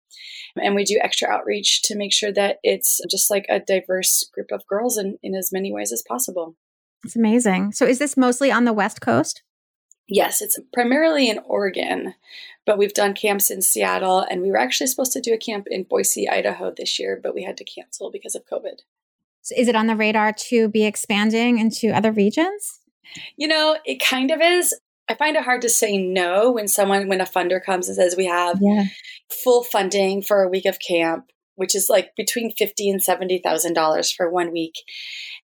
And 0.60 0.74
we 0.74 0.84
do 0.84 0.98
extra 1.02 1.28
outreach 1.28 1.82
to 1.82 1.96
make 1.96 2.12
sure 2.12 2.32
that 2.32 2.58
it's 2.62 3.00
just 3.10 3.30
like 3.30 3.46
a 3.48 3.60
diverse 3.60 4.28
group 4.32 4.50
of 4.52 4.66
girls 4.66 4.98
in, 4.98 5.18
in 5.22 5.34
as 5.34 5.52
many 5.52 5.72
ways 5.72 5.92
as 5.92 6.02
possible. 6.06 6.56
It's 7.04 7.16
amazing. 7.16 7.72
So 7.72 7.84
is 7.86 7.98
this 7.98 8.16
mostly 8.16 8.50
on 8.50 8.64
the 8.64 8.72
West 8.72 9.00
Coast? 9.00 9.42
Yes, 10.06 10.42
it's 10.42 10.58
primarily 10.72 11.30
in 11.30 11.38
Oregon, 11.46 12.14
but 12.66 12.76
we've 12.76 12.92
done 12.92 13.14
camps 13.14 13.50
in 13.50 13.62
Seattle 13.62 14.20
and 14.20 14.42
we 14.42 14.50
were 14.50 14.58
actually 14.58 14.86
supposed 14.86 15.12
to 15.12 15.20
do 15.20 15.32
a 15.32 15.38
camp 15.38 15.66
in 15.70 15.84
Boise, 15.84 16.28
Idaho 16.28 16.72
this 16.76 16.98
year, 16.98 17.18
but 17.22 17.34
we 17.34 17.42
had 17.42 17.56
to 17.58 17.64
cancel 17.64 18.10
because 18.10 18.34
of 18.34 18.44
COVID. 18.46 18.80
So 19.42 19.54
is 19.56 19.68
it 19.68 19.76
on 19.76 19.86
the 19.86 19.96
radar 19.96 20.32
to 20.32 20.68
be 20.68 20.84
expanding 20.84 21.58
into 21.58 21.90
other 21.90 22.12
regions? 22.12 22.80
You 23.36 23.48
know, 23.48 23.76
it 23.84 24.02
kind 24.02 24.30
of 24.30 24.40
is. 24.40 24.74
I 25.08 25.14
find 25.14 25.36
it 25.36 25.44
hard 25.44 25.62
to 25.62 25.68
say 25.68 25.98
no 25.98 26.52
when 26.52 26.68
someone, 26.68 27.08
when 27.08 27.20
a 27.20 27.26
funder 27.26 27.62
comes 27.62 27.88
and 27.88 27.96
says 27.96 28.16
we 28.16 28.26
have 28.26 28.58
yeah. 28.60 28.84
full 29.30 29.62
funding 29.62 30.22
for 30.22 30.42
a 30.42 30.48
week 30.48 30.64
of 30.64 30.78
camp, 30.78 31.26
which 31.56 31.74
is 31.74 31.88
like 31.90 32.16
between 32.16 32.52
fifty 32.52 32.88
and 32.88 33.02
seventy 33.02 33.38
thousand 33.38 33.74
dollars 33.74 34.10
for 34.10 34.30
one 34.30 34.50
week, 34.52 34.74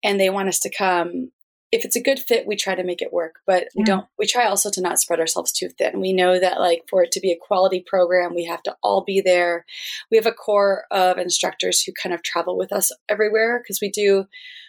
and 0.03 0.21
they 0.21 0.31
want 0.31 0.49
us 0.49 0.61
to 0.61 0.71
come. 0.71 1.33
If 1.71 1.85
it's 1.85 1.97
a 1.97 2.03
good 2.03 2.19
fit, 2.19 2.47
we 2.47 2.57
try 2.57 2.75
to 2.75 2.83
make 2.83 3.03
it 3.03 3.13
work, 3.13 3.41
but 3.47 3.69
we 3.77 3.85
don't. 3.85 4.07
We 4.19 4.27
try 4.27 4.47
also 4.47 4.71
to 4.71 4.81
not 4.81 5.01
spread 5.01 5.21
ourselves 5.21 5.53
too 5.53 5.69
thin. 5.69 6.01
We 6.01 6.15
know 6.15 6.41
that, 6.41 6.61
like, 6.61 6.85
for 6.89 7.03
it 7.03 7.13
to 7.13 7.21
be 7.21 7.31
a 7.31 7.37
quality 7.37 7.85
program, 7.87 8.35
we 8.35 8.47
have 8.47 8.63
to 8.63 8.77
all 8.83 9.05
be 9.05 9.21
there. 9.21 9.67
We 10.11 10.17
have 10.17 10.25
a 10.25 10.33
core 10.33 10.85
of 10.91 11.19
instructors 11.19 11.83
who 11.83 11.93
kind 12.03 12.15
of 12.15 12.23
travel 12.23 12.57
with 12.57 12.73
us 12.73 12.91
everywhere 13.11 13.61
because 13.63 13.81
we 13.83 13.91
do 13.91 14.25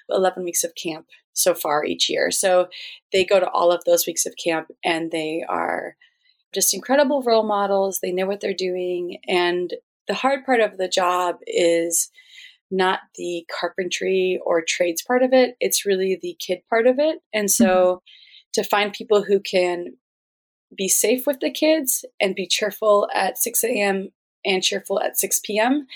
eleven 0.09 0.43
weeks 0.43 0.65
of 0.65 0.75
camp 0.75 1.05
so 1.39 1.53
far 1.53 1.83
each 1.83 2.09
year. 2.09 2.31
So 2.31 2.67
they 3.11 3.25
go 3.25 3.39
to 3.39 3.49
all 3.49 3.71
of 3.71 3.83
those 3.85 4.05
weeks 4.05 4.25
of 4.25 4.35
camp 4.43 4.69
and 4.83 5.11
they 5.11 5.43
are 5.47 5.95
just 6.53 6.73
incredible 6.73 7.21
role 7.21 7.43
models. 7.43 7.99
They 7.99 8.11
know 8.11 8.25
what 8.25 8.41
they're 8.41 8.53
doing. 8.53 9.17
And 9.27 9.73
the 10.07 10.13
hard 10.13 10.45
part 10.45 10.59
of 10.59 10.77
the 10.77 10.87
job 10.87 11.37
is 11.45 12.11
not 12.71 12.99
the 13.15 13.45
carpentry 13.59 14.39
or 14.45 14.61
trades 14.61 15.01
part 15.01 15.23
of 15.23 15.33
it, 15.33 15.55
it's 15.59 15.85
really 15.85 16.19
the 16.21 16.35
kid 16.39 16.61
part 16.69 16.85
of 16.85 16.99
it. 16.99 17.19
And 17.33 17.49
so 17.49 17.65
mm-hmm. 17.65 18.61
to 18.61 18.63
find 18.63 18.93
people 18.93 19.23
who 19.23 19.39
can 19.39 19.97
be 20.75 20.87
safe 20.87 21.25
with 21.25 21.39
the 21.39 21.49
kids 21.49 22.05
and 22.21 22.35
be 22.35 22.45
cheerful 22.45 23.07
at 23.13 23.39
6 23.39 23.63
a.m. 23.63 24.09
and 24.45 24.61
cheerful 24.61 25.01
at 25.01 25.17
6 25.17 25.39
p.m 25.39 25.87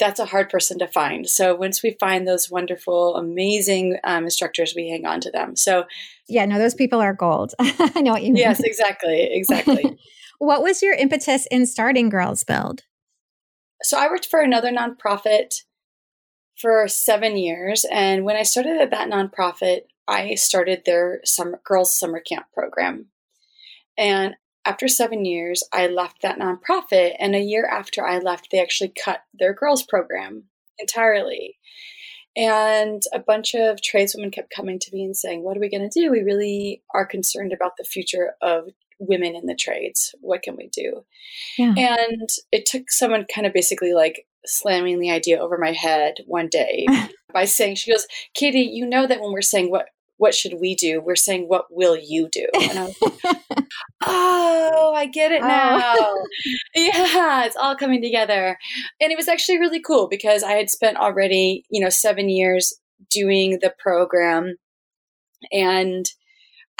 that's 0.00 0.18
a 0.18 0.24
hard 0.24 0.48
person 0.48 0.78
to 0.78 0.88
find. 0.88 1.28
So 1.28 1.54
once 1.54 1.82
we 1.82 1.96
find 2.00 2.26
those 2.26 2.50
wonderful, 2.50 3.16
amazing 3.16 3.98
um, 4.02 4.24
instructors, 4.24 4.72
we 4.74 4.88
hang 4.88 5.06
on 5.06 5.20
to 5.20 5.30
them. 5.30 5.54
So 5.54 5.84
yeah, 6.28 6.46
no, 6.46 6.58
those 6.58 6.74
people 6.74 7.00
are 7.00 7.12
gold. 7.12 7.54
I 7.60 8.00
know 8.00 8.12
what 8.12 8.22
you 8.22 8.32
mean. 8.32 8.42
Yes, 8.42 8.60
exactly, 8.60 9.28
exactly. 9.30 9.98
what 10.38 10.62
was 10.62 10.82
your 10.82 10.94
impetus 10.94 11.46
in 11.50 11.66
starting 11.66 12.08
Girls 12.08 12.42
Build? 12.42 12.82
So 13.82 13.98
I 13.98 14.08
worked 14.08 14.26
for 14.26 14.40
another 14.40 14.70
nonprofit 14.70 15.62
for 16.56 16.88
seven 16.88 17.36
years, 17.36 17.86
and 17.90 18.24
when 18.24 18.36
I 18.36 18.42
started 18.42 18.80
at 18.80 18.90
that 18.90 19.08
nonprofit, 19.08 19.82
I 20.06 20.34
started 20.34 20.82
their 20.84 21.20
summer 21.24 21.60
girls 21.64 21.96
summer 21.98 22.20
camp 22.20 22.46
program. 22.52 23.06
And 23.96 24.34
after 24.70 24.86
seven 24.86 25.24
years, 25.24 25.64
I 25.72 25.88
left 25.88 26.22
that 26.22 26.38
nonprofit. 26.38 27.16
And 27.18 27.34
a 27.34 27.40
year 27.40 27.66
after 27.66 28.06
I 28.06 28.18
left, 28.18 28.52
they 28.52 28.62
actually 28.62 28.92
cut 29.04 29.24
their 29.34 29.52
girls 29.52 29.82
program 29.82 30.44
entirely. 30.78 31.58
And 32.36 33.02
a 33.12 33.18
bunch 33.18 33.56
of 33.56 33.78
tradeswomen 33.82 34.32
kept 34.32 34.54
coming 34.54 34.78
to 34.78 34.90
me 34.92 35.02
and 35.02 35.16
saying, 35.16 35.42
What 35.42 35.56
are 35.56 35.60
we 35.60 35.68
going 35.68 35.90
to 35.90 36.00
do? 36.00 36.12
We 36.12 36.20
really 36.20 36.84
are 36.94 37.04
concerned 37.04 37.52
about 37.52 37.72
the 37.78 37.84
future 37.84 38.34
of 38.40 38.68
women 39.00 39.34
in 39.34 39.46
the 39.46 39.56
trades. 39.56 40.14
What 40.20 40.42
can 40.42 40.56
we 40.56 40.68
do? 40.72 41.04
Yeah. 41.58 41.74
And 41.76 42.28
it 42.52 42.64
took 42.64 42.92
someone 42.92 43.26
kind 43.34 43.48
of 43.48 43.52
basically 43.52 43.92
like 43.92 44.24
slamming 44.46 45.00
the 45.00 45.10
idea 45.10 45.40
over 45.40 45.58
my 45.58 45.72
head 45.72 46.18
one 46.26 46.48
day 46.48 46.86
by 47.32 47.44
saying, 47.44 47.74
She 47.74 47.90
goes, 47.90 48.06
Katie, 48.34 48.60
you 48.60 48.86
know 48.86 49.08
that 49.08 49.20
when 49.20 49.32
we're 49.32 49.42
saying 49.42 49.68
what 49.68 49.88
what 50.20 50.34
should 50.34 50.60
we 50.60 50.74
do? 50.74 51.00
We're 51.00 51.16
saying, 51.16 51.46
what 51.48 51.64
will 51.70 51.96
you 51.96 52.28
do? 52.30 52.46
And 52.60 52.78
I 52.78 52.84
was 52.84 52.96
like, 53.00 53.64
oh, 54.06 54.92
I 54.94 55.06
get 55.06 55.32
it 55.32 55.40
oh. 55.42 55.48
now. 55.48 55.94
Oh. 55.96 56.26
yeah, 56.74 57.46
it's 57.46 57.56
all 57.56 57.74
coming 57.74 58.02
together. 58.02 58.58
And 59.00 59.10
it 59.10 59.16
was 59.16 59.28
actually 59.28 59.58
really 59.58 59.80
cool 59.80 60.08
because 60.08 60.42
I 60.42 60.52
had 60.52 60.68
spent 60.68 60.98
already, 60.98 61.64
you 61.70 61.82
know, 61.82 61.88
seven 61.88 62.28
years 62.28 62.78
doing 63.10 63.60
the 63.62 63.72
program 63.78 64.56
and 65.50 66.04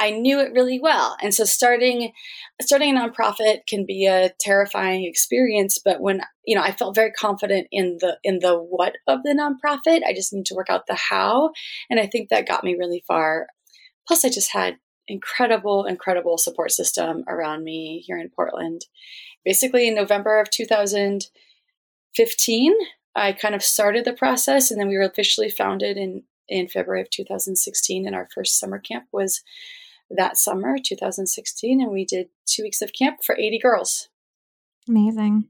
I 0.01 0.11
knew 0.13 0.41
it 0.41 0.55
really 0.55 0.81
well. 0.81 1.19
And 1.21 1.35
so 1.35 1.45
starting 1.45 2.13
starting 2.63 2.97
a 2.97 3.01
nonprofit 3.01 3.67
can 3.69 3.85
be 3.85 4.07
a 4.07 4.33
terrifying 4.41 5.05
experience, 5.05 5.79
but 5.79 6.01
when 6.01 6.23
you 6.47 6.55
know, 6.55 6.63
I 6.63 6.73
felt 6.73 6.95
very 6.95 7.13
confident 7.13 7.67
in 7.71 7.99
the 8.01 8.17
in 8.25 8.39
the 8.39 8.57
what 8.57 8.97
of 9.07 9.23
the 9.23 9.35
nonprofit. 9.35 10.03
I 10.05 10.15
just 10.15 10.33
need 10.33 10.47
to 10.47 10.55
work 10.55 10.71
out 10.71 10.87
the 10.87 10.95
how, 10.95 11.51
and 11.91 12.01
I 12.01 12.07
think 12.07 12.31
that 12.31 12.49
got 12.49 12.65
me 12.65 12.77
really 12.79 13.05
far. 13.07 13.49
Plus 14.09 14.25
I 14.25 14.31
just 14.31 14.53
had 14.53 14.79
incredible 15.07 15.85
incredible 15.85 16.39
support 16.39 16.73
system 16.73 17.25
around 17.29 17.63
me 17.63 18.03
here 18.07 18.19
in 18.19 18.31
Portland. 18.31 18.87
Basically 19.45 19.87
in 19.87 19.95
November 19.95 20.41
of 20.41 20.49
2015, 20.49 22.75
I 23.15 23.33
kind 23.33 23.55
of 23.55 23.63
started 23.63 24.07
the 24.07 24.15
process 24.15 24.71
and 24.71 24.81
then 24.81 24.89
we 24.89 24.97
were 24.97 25.05
officially 25.05 25.51
founded 25.51 25.99
in 25.99 26.23
in 26.49 26.69
February 26.69 27.03
of 27.03 27.11
2016 27.11 28.07
and 28.07 28.17
our 28.17 28.31
first 28.35 28.59
summer 28.59 28.79
camp 28.79 29.05
was 29.13 29.43
that 30.11 30.37
summer, 30.37 30.77
2016, 30.83 31.81
and 31.81 31.91
we 31.91 32.05
did 32.05 32.29
two 32.47 32.63
weeks 32.63 32.83
of 32.83 32.93
camp 32.93 33.19
for 33.25 33.37
80 33.37 33.59
girls. 33.59 34.09
Amazing. 34.89 35.49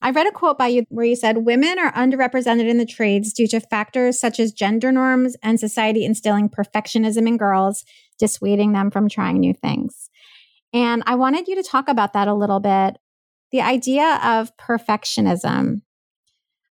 I 0.00 0.10
read 0.10 0.28
a 0.28 0.32
quote 0.32 0.58
by 0.58 0.68
you 0.68 0.84
where 0.90 1.06
you 1.06 1.16
said 1.16 1.38
women 1.38 1.78
are 1.78 1.92
underrepresented 1.92 2.68
in 2.68 2.78
the 2.78 2.86
trades 2.86 3.32
due 3.32 3.48
to 3.48 3.58
factors 3.58 4.20
such 4.20 4.38
as 4.38 4.52
gender 4.52 4.92
norms 4.92 5.36
and 5.42 5.58
society 5.58 6.04
instilling 6.04 6.48
perfectionism 6.48 7.26
in 7.26 7.36
girls, 7.36 7.84
dissuading 8.18 8.72
them 8.72 8.90
from 8.90 9.08
trying 9.08 9.40
new 9.40 9.54
things. 9.54 10.08
And 10.72 11.02
I 11.06 11.16
wanted 11.16 11.48
you 11.48 11.56
to 11.56 11.68
talk 11.68 11.88
about 11.88 12.12
that 12.12 12.28
a 12.28 12.34
little 12.34 12.60
bit. 12.60 12.98
The 13.50 13.62
idea 13.62 14.20
of 14.22 14.56
perfectionism. 14.56 15.82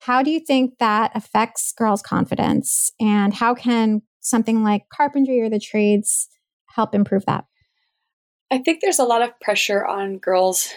How 0.00 0.22
do 0.22 0.30
you 0.30 0.38
think 0.38 0.78
that 0.78 1.10
affects 1.14 1.72
girls' 1.72 2.02
confidence? 2.02 2.92
And 3.00 3.34
how 3.34 3.54
can 3.54 4.02
something 4.20 4.62
like 4.62 4.88
carpentry 4.92 5.40
or 5.40 5.48
the 5.48 5.58
trades 5.58 6.28
help 6.76 6.94
improve 6.94 7.26
that? 7.26 7.46
I 8.52 8.58
think 8.58 8.80
there's 8.80 9.00
a 9.00 9.04
lot 9.04 9.22
of 9.22 9.40
pressure 9.40 9.84
on 9.84 10.18
girls, 10.18 10.68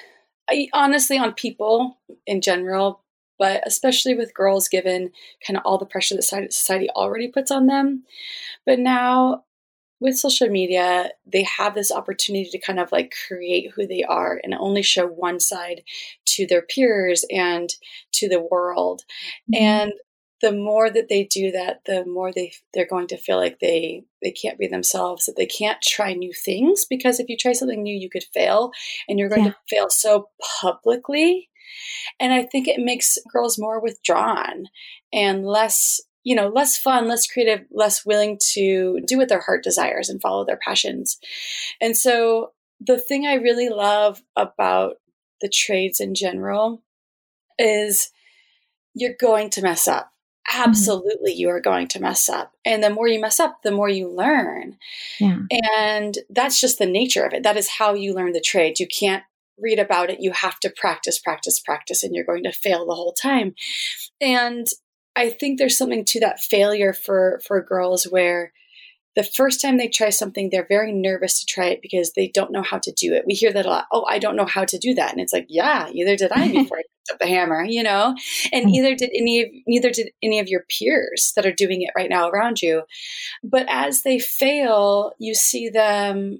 honestly, 0.73 1.19
on 1.19 1.33
people 1.33 1.99
in 2.25 2.41
general, 2.41 3.03
but 3.37 3.61
especially 3.65 4.15
with 4.15 4.33
girls, 4.33 4.67
given 4.67 5.11
kind 5.45 5.57
of 5.57 5.63
all 5.65 5.77
the 5.77 5.85
pressure 5.85 6.15
that 6.15 6.23
society 6.23 6.89
already 6.95 7.27
puts 7.27 7.51
on 7.51 7.67
them. 7.67 8.03
But 8.65 8.79
now 8.79 9.43
with 9.99 10.17
social 10.17 10.47
media, 10.47 11.11
they 11.25 11.43
have 11.43 11.75
this 11.75 11.91
opportunity 11.91 12.49
to 12.49 12.57
kind 12.57 12.79
of 12.79 12.91
like 12.91 13.13
create 13.27 13.71
who 13.75 13.85
they 13.85 14.01
are 14.03 14.39
and 14.43 14.53
only 14.55 14.81
show 14.81 15.05
one 15.05 15.39
side 15.39 15.83
to 16.25 16.47
their 16.47 16.61
peers 16.61 17.25
and 17.29 17.69
to 18.13 18.29
the 18.29 18.41
world. 18.41 19.03
Mm-hmm. 19.53 19.63
And 19.63 19.91
the 20.41 20.51
more 20.51 20.89
that 20.89 21.09
they 21.09 21.25
do 21.25 21.51
that, 21.51 21.81
the 21.85 22.05
more 22.05 22.31
they 22.31 22.53
they're 22.73 22.87
going 22.87 23.07
to 23.07 23.17
feel 23.17 23.37
like 23.37 23.59
they 23.59 24.03
they 24.21 24.31
can't 24.31 24.57
be 24.57 24.67
themselves, 24.67 25.25
that 25.25 25.35
they 25.37 25.45
can't 25.45 25.81
try 25.81 26.13
new 26.13 26.33
things 26.33 26.85
because 26.89 27.19
if 27.19 27.29
you 27.29 27.37
try 27.37 27.53
something 27.53 27.81
new, 27.81 27.97
you 27.97 28.09
could 28.09 28.25
fail, 28.33 28.71
and 29.07 29.19
you're 29.19 29.29
going 29.29 29.45
yeah. 29.45 29.51
to 29.51 29.57
fail 29.69 29.89
so 29.89 30.29
publicly. 30.61 31.49
And 32.19 32.33
I 32.33 32.43
think 32.43 32.67
it 32.67 32.79
makes 32.79 33.17
girls 33.31 33.59
more 33.59 33.79
withdrawn 33.79 34.65
and 35.13 35.45
less 35.45 36.01
you 36.23 36.35
know 36.35 36.49
less 36.49 36.77
fun 36.77 37.07
less 37.07 37.27
creative 37.27 37.65
less 37.71 38.05
willing 38.05 38.37
to 38.53 38.99
do 39.05 39.17
what 39.17 39.29
their 39.29 39.39
heart 39.39 39.63
desires 39.63 40.09
and 40.09 40.21
follow 40.21 40.45
their 40.45 40.59
passions 40.61 41.17
and 41.79 41.95
so 41.95 42.51
the 42.81 42.99
thing 42.99 43.25
i 43.25 43.35
really 43.35 43.69
love 43.69 44.21
about 44.35 44.95
the 45.39 45.49
trades 45.49 45.99
in 46.01 46.13
general 46.13 46.83
is 47.57 48.11
you're 48.93 49.15
going 49.19 49.49
to 49.51 49.61
mess 49.61 49.87
up. 49.87 50.11
Mm-hmm. 50.49 50.61
absolutely 50.63 51.33
you 51.33 51.49
are 51.49 51.61
going 51.61 51.87
to 51.89 51.99
mess 51.99 52.29
up. 52.29 52.53
And 52.65 52.83
the 52.83 52.89
more 52.89 53.07
you 53.07 53.19
mess 53.19 53.39
up, 53.39 53.61
the 53.63 53.71
more 53.71 53.89
you 53.89 54.09
learn. 54.09 54.77
Yeah. 55.19 55.39
And 55.51 56.17
that's 56.29 56.59
just 56.59 56.79
the 56.79 56.85
nature 56.85 57.23
of 57.23 57.33
it. 57.33 57.43
That 57.43 57.57
is 57.57 57.69
how 57.69 57.93
you 57.93 58.13
learn 58.13 58.33
the 58.33 58.41
trade. 58.41 58.79
You 58.79 58.87
can't 58.87 59.23
read 59.59 59.79
about 59.79 60.09
it. 60.09 60.21
You 60.21 60.31
have 60.31 60.59
to 60.61 60.69
practice, 60.69 61.19
practice, 61.19 61.59
practice, 61.59 62.03
and 62.03 62.15
you're 62.15 62.25
going 62.25 62.43
to 62.43 62.51
fail 62.51 62.85
the 62.85 62.95
whole 62.95 63.13
time. 63.13 63.53
And 64.21 64.67
I 65.15 65.29
think 65.29 65.59
there's 65.59 65.77
something 65.77 66.05
to 66.05 66.19
that 66.21 66.39
failure 66.39 66.93
for 66.93 67.41
for 67.45 67.61
girls 67.61 68.05
where 68.05 68.53
the 69.15 69.23
first 69.23 69.61
time 69.61 69.77
they 69.77 69.87
try 69.87 70.11
something, 70.11 70.49
they're 70.49 70.67
very 70.67 70.93
nervous 70.93 71.39
to 71.39 71.45
try 71.45 71.65
it 71.65 71.81
because 71.81 72.13
they 72.13 72.29
don't 72.29 72.51
know 72.51 72.61
how 72.61 72.77
to 72.79 72.91
do 72.91 73.13
it. 73.13 73.25
We 73.25 73.33
hear 73.33 73.51
that 73.51 73.65
a 73.65 73.69
lot. 73.69 73.87
Oh, 73.91 74.05
I 74.07 74.19
don't 74.19 74.35
know 74.35 74.45
how 74.45 74.63
to 74.65 74.77
do 74.77 74.93
that. 74.93 75.11
And 75.11 75.19
it's 75.19 75.33
like, 75.33 75.47
yeah, 75.49 75.89
neither 75.91 76.15
did 76.15 76.31
I 76.31 76.47
before 76.53 76.77
I 76.77 76.83
up 77.11 77.19
the 77.19 77.27
hammer, 77.27 77.63
you 77.63 77.83
know? 77.83 78.15
And 78.51 78.65
mm. 78.65 78.71
neither 78.71 78.95
did 78.95 79.11
any 79.15 79.41
of 79.41 79.47
neither 79.67 79.91
did 79.91 80.11
any 80.21 80.39
of 80.39 80.47
your 80.47 80.65
peers 80.69 81.33
that 81.35 81.45
are 81.45 81.53
doing 81.53 81.81
it 81.81 81.91
right 81.95 82.09
now 82.09 82.29
around 82.29 82.61
you. 82.61 82.83
But 83.43 83.65
as 83.69 84.01
they 84.03 84.19
fail, 84.19 85.13
you 85.19 85.33
see 85.35 85.69
them 85.69 86.39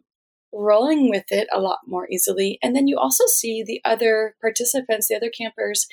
rolling 0.52 1.10
with 1.10 1.26
it 1.32 1.48
a 1.54 1.60
lot 1.60 1.80
more 1.86 2.08
easily. 2.10 2.58
And 2.64 2.76
then 2.76 2.88
you 2.88 2.98
also 2.98 3.26
see 3.28 3.64
the 3.64 3.82
other 3.86 4.36
participants, 4.42 5.08
the 5.08 5.16
other 5.16 5.30
campers, 5.30 5.88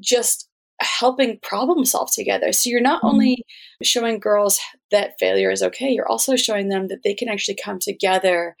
just 0.00 0.48
helping 0.80 1.38
problem 1.40 1.84
solve 1.84 2.10
together. 2.12 2.52
So 2.52 2.70
you're 2.70 2.80
not 2.80 2.98
mm-hmm. 2.98 3.14
only 3.14 3.44
showing 3.82 4.18
girls 4.18 4.60
that 4.90 5.18
failure 5.18 5.50
is 5.50 5.62
okay, 5.62 5.90
you're 5.90 6.08
also 6.08 6.36
showing 6.36 6.68
them 6.68 6.88
that 6.88 7.02
they 7.02 7.14
can 7.14 7.28
actually 7.28 7.56
come 7.62 7.78
together 7.78 8.56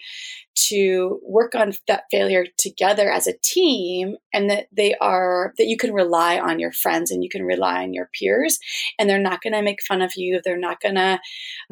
to 0.68 1.20
work 1.22 1.54
on 1.54 1.72
that 1.86 2.04
failure 2.10 2.44
together 2.58 3.10
as 3.10 3.26
a 3.26 3.36
team 3.42 4.16
and 4.32 4.50
that 4.50 4.66
they 4.72 4.94
are 4.96 5.52
that 5.58 5.66
you 5.66 5.76
can 5.76 5.92
rely 5.92 6.38
on 6.38 6.58
your 6.58 6.72
friends 6.72 7.10
and 7.10 7.22
you 7.22 7.28
can 7.28 7.44
rely 7.44 7.82
on 7.82 7.92
your 7.92 8.08
peers. 8.18 8.58
And 8.98 9.08
they're 9.08 9.18
not 9.18 9.42
going 9.42 9.52
to 9.52 9.62
make 9.62 9.82
fun 9.82 10.02
of 10.02 10.12
you. 10.16 10.40
They're 10.42 10.58
not 10.58 10.80
going 10.80 10.96
to 10.96 11.18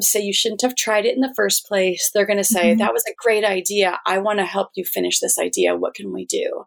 say 0.01 0.21
you 0.21 0.33
shouldn't 0.33 0.63
have 0.63 0.77
tried 0.77 1.07
it 1.07 1.15
in 1.15 1.21
the 1.21 1.35
first 1.35 1.67
place. 1.67 2.11
They're 2.13 2.27
going 2.27 2.37
to 2.39 2.45
say 2.45 2.71
mm-hmm. 2.71 2.79
that 2.79 2.93
was 2.93 3.05
a 3.09 3.15
great 3.19 3.45
idea. 3.45 3.99
I 4.07 4.19
want 4.19 4.39
to 4.39 4.45
help 4.45 4.71
you 4.75 4.85
finish 4.85 5.21
this 5.21 5.39
idea. 5.39 5.77
What 5.77 5.95
can 5.95 6.13
we 6.13 6.27
do? 6.27 6.65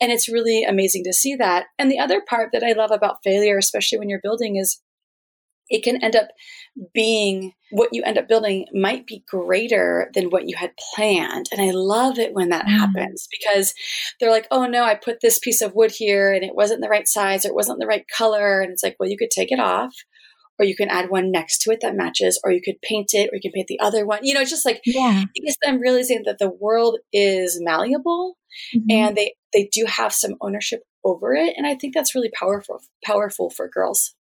And 0.00 0.10
it's 0.10 0.28
really 0.28 0.64
amazing 0.64 1.04
to 1.04 1.12
see 1.12 1.34
that. 1.36 1.66
And 1.78 1.90
the 1.90 1.98
other 1.98 2.20
part 2.20 2.50
that 2.52 2.62
i 2.62 2.72
love 2.72 2.90
about 2.90 3.22
failure 3.22 3.58
especially 3.58 3.98
when 3.98 4.08
you're 4.08 4.20
building 4.20 4.56
is 4.56 4.80
it 5.70 5.82
can 5.82 6.02
end 6.02 6.16
up 6.16 6.28
being 6.92 7.52
what 7.70 7.90
you 7.92 8.02
end 8.02 8.18
up 8.18 8.28
building 8.28 8.66
might 8.72 9.06
be 9.06 9.24
greater 9.28 10.10
than 10.14 10.30
what 10.30 10.48
you 10.48 10.56
had 10.56 10.72
planned. 10.94 11.46
And 11.52 11.60
I 11.60 11.70
love 11.70 12.18
it 12.18 12.34
when 12.34 12.48
that 12.50 12.66
mm. 12.66 12.70
happens 12.70 13.28
because 13.30 13.72
they're 14.18 14.30
like, 14.30 14.48
oh 14.50 14.66
no, 14.66 14.84
I 14.84 14.96
put 14.96 15.20
this 15.20 15.38
piece 15.38 15.62
of 15.62 15.74
wood 15.74 15.92
here 15.92 16.32
and 16.32 16.44
it 16.44 16.54
wasn't 16.54 16.82
the 16.82 16.88
right 16.88 17.06
size 17.06 17.44
or 17.44 17.48
it 17.48 17.54
wasn't 17.54 17.80
the 17.80 17.86
right 17.86 18.04
color. 18.16 18.60
And 18.60 18.72
it's 18.72 18.82
like, 18.82 18.96
well, 18.98 19.08
you 19.08 19.16
could 19.16 19.30
take 19.30 19.52
it 19.52 19.60
off 19.60 19.94
or 20.60 20.66
you 20.66 20.76
can 20.76 20.90
add 20.90 21.08
one 21.08 21.30
next 21.30 21.62
to 21.62 21.70
it 21.70 21.80
that 21.80 21.96
matches, 21.96 22.38
or 22.44 22.52
you 22.52 22.60
could 22.62 22.82
paint 22.82 23.14
it, 23.14 23.30
or 23.32 23.36
you 23.36 23.40
can 23.40 23.50
paint 23.50 23.66
the 23.66 23.80
other 23.80 24.04
one. 24.04 24.18
You 24.22 24.34
know, 24.34 24.42
it's 24.42 24.50
just 24.50 24.66
like 24.66 24.82
yeah. 24.84 25.24
I 25.24 25.40
guess 25.42 25.56
I'm 25.66 25.80
realizing 25.80 26.24
that 26.26 26.38
the 26.38 26.50
world 26.50 26.98
is 27.14 27.58
malleable 27.62 28.36
mm-hmm. 28.76 28.90
and 28.90 29.16
they 29.16 29.34
they 29.54 29.70
do 29.72 29.86
have 29.86 30.12
some 30.12 30.34
ownership 30.42 30.82
over 31.02 31.32
it. 31.32 31.54
And 31.56 31.66
I 31.66 31.76
think 31.76 31.94
that's 31.94 32.14
really 32.14 32.30
powerful 32.38 32.80
powerful 33.02 33.48
for 33.48 33.68
girls. 33.68 34.14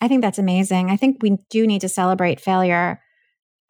I 0.00 0.08
think 0.08 0.22
that's 0.22 0.38
amazing. 0.38 0.90
I 0.90 0.96
think 0.96 1.18
we 1.22 1.38
do 1.50 1.66
need 1.66 1.80
to 1.80 1.88
celebrate 1.88 2.40
failure 2.40 3.00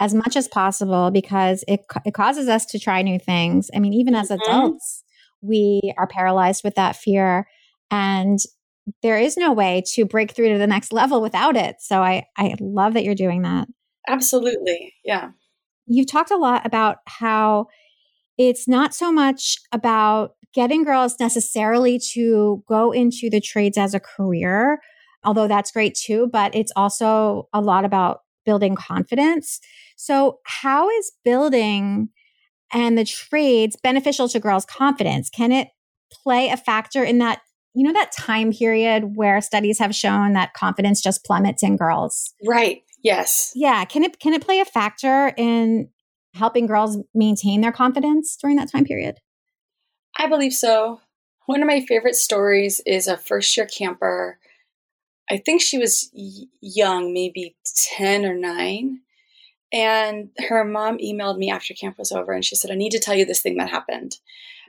as 0.01 0.13
much 0.13 0.37
as 0.37 0.49
possible 0.49 1.11
because 1.11 1.65
it, 1.69 1.81
it 2.05 2.15
causes 2.15 2.49
us 2.49 2.67
to 2.67 2.79
try 2.79 3.03
new 3.03 3.19
things. 3.19 3.71
I 3.75 3.79
mean, 3.79 3.95
even 3.95 4.15
as 4.15 4.31
mm-hmm. 4.31 4.43
adults, 4.43 5.05
we 5.41 5.95
are 5.97 6.07
paralyzed 6.07 6.65
with 6.65 6.75
that 6.75 6.97
fear. 6.97 7.47
And 7.91 8.39
there 9.03 9.19
is 9.19 9.37
no 9.37 9.53
way 9.53 9.83
to 9.95 10.05
break 10.05 10.33
through 10.33 10.53
to 10.53 10.59
the 10.59 10.67
next 10.67 10.93
level 10.93 11.21
without 11.21 11.57
it. 11.57 11.77
So 11.81 12.03
I, 12.03 12.27
I 12.37 12.55
love 12.61 12.95
that 12.95 13.05
you're 13.05 13.15
doing 13.15 13.43
that. 13.43 13.69
Absolutely. 14.09 14.95
Yeah. 15.05 15.31
You've 15.87 16.11
talked 16.11 16.31
a 16.31 16.37
lot 16.37 16.67
about 16.67 16.99
how 17.07 17.67
it's 18.39 18.69
not 18.69 18.95
so 18.95 19.11
much 19.11 19.57
about 19.73 20.33
getting 20.53 20.85
girls 20.85 21.17
necessarily 21.19 21.99
to 22.13 22.63
go 22.69 22.93
into 22.93 23.31
the 23.31 23.41
trades 23.41 23.79
as 23.79 23.95
a 23.95 24.01
career, 24.01 24.81
although 25.27 25.49
that's 25.49 25.73
great 25.73 25.95
too, 25.95 26.29
but 26.33 26.55
it's 26.55 26.73
also 26.77 27.49
a 27.53 27.61
lot 27.61 27.85
about 27.85 28.21
building 28.47 28.77
confidence. 28.77 29.61
So, 29.97 30.39
how 30.45 30.89
is 30.89 31.13
building 31.25 32.09
and 32.73 32.97
the 32.97 33.05
trades 33.05 33.77
beneficial 33.83 34.29
to 34.29 34.41
girls' 34.41 34.65
confidence? 34.65 35.29
Can 35.29 35.53
it 35.53 35.69
play 36.11 36.49
a 36.49 36.57
factor 36.57 37.05
in 37.05 37.19
that? 37.19 37.41
You 37.75 37.83
know, 37.83 37.93
that 37.93 38.11
time 38.11 38.53
period 38.53 39.17
where 39.17 39.43
studies 39.43 39.79
have 39.81 39.95
shown 39.95 40.33
that 40.33 40.55
confidence 40.55 41.03
just 41.03 41.27
plummets 41.27 41.63
in 41.63 41.77
girls. 41.77 42.33
Right. 42.47 42.83
Yes. 43.03 43.53
Yeah. 43.55 43.85
Can 43.85 44.03
it 44.03 44.19
can 44.19 44.33
it 44.33 44.43
play 44.43 44.61
a 44.61 44.65
factor 44.65 45.35
in 45.37 45.91
helping 46.33 46.67
girls 46.67 46.97
maintain 47.15 47.61
their 47.61 47.73
confidence 47.73 48.37
during 48.41 48.57
that 48.57 48.73
time 48.73 48.85
period? 48.85 49.17
I 50.19 50.27
believe 50.27 50.55
so. 50.55 51.01
One 51.47 51.63
of 51.63 51.67
my 51.67 51.81
favorite 51.81 52.17
stories 52.17 52.81
is 52.87 53.07
a 53.09 53.17
first 53.17 53.57
year 53.57 53.67
camper. 53.67 54.39
I 55.31 55.39
think 55.39 55.61
she 55.61 55.79
was 55.79 56.11
young, 56.61 57.13
maybe 57.13 57.57
10 57.97 58.25
or 58.25 58.35
9. 58.35 59.01
And 59.73 60.31
her 60.49 60.65
mom 60.65 60.99
emailed 60.99 61.39
me 61.39 61.51
after 61.51 61.75
camp 61.75 61.99
was 61.99 62.13
over 62.13 62.33
and 62.33 62.45
she 62.45 62.55
said, 62.55 62.71
I 62.71 62.77
need 62.77 62.93
to 62.93 63.01
tell 63.01 63.15
you 63.15 63.25
this 63.25 63.43
thing 63.43 63.57
that 63.57 63.71
happened. 63.71 64.17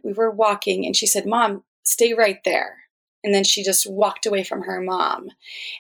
We 0.04 0.14
were 0.14 0.32
walking 0.32 0.86
and 0.86 0.96
she 0.96 1.06
said, 1.06 1.26
Mom, 1.26 1.64
stay 1.84 2.14
right 2.14 2.40
there. 2.44 2.78
And 3.24 3.34
then 3.34 3.44
she 3.44 3.64
just 3.64 3.90
walked 3.90 4.26
away 4.26 4.44
from 4.44 4.64
her 4.64 4.82
mom. 4.82 5.30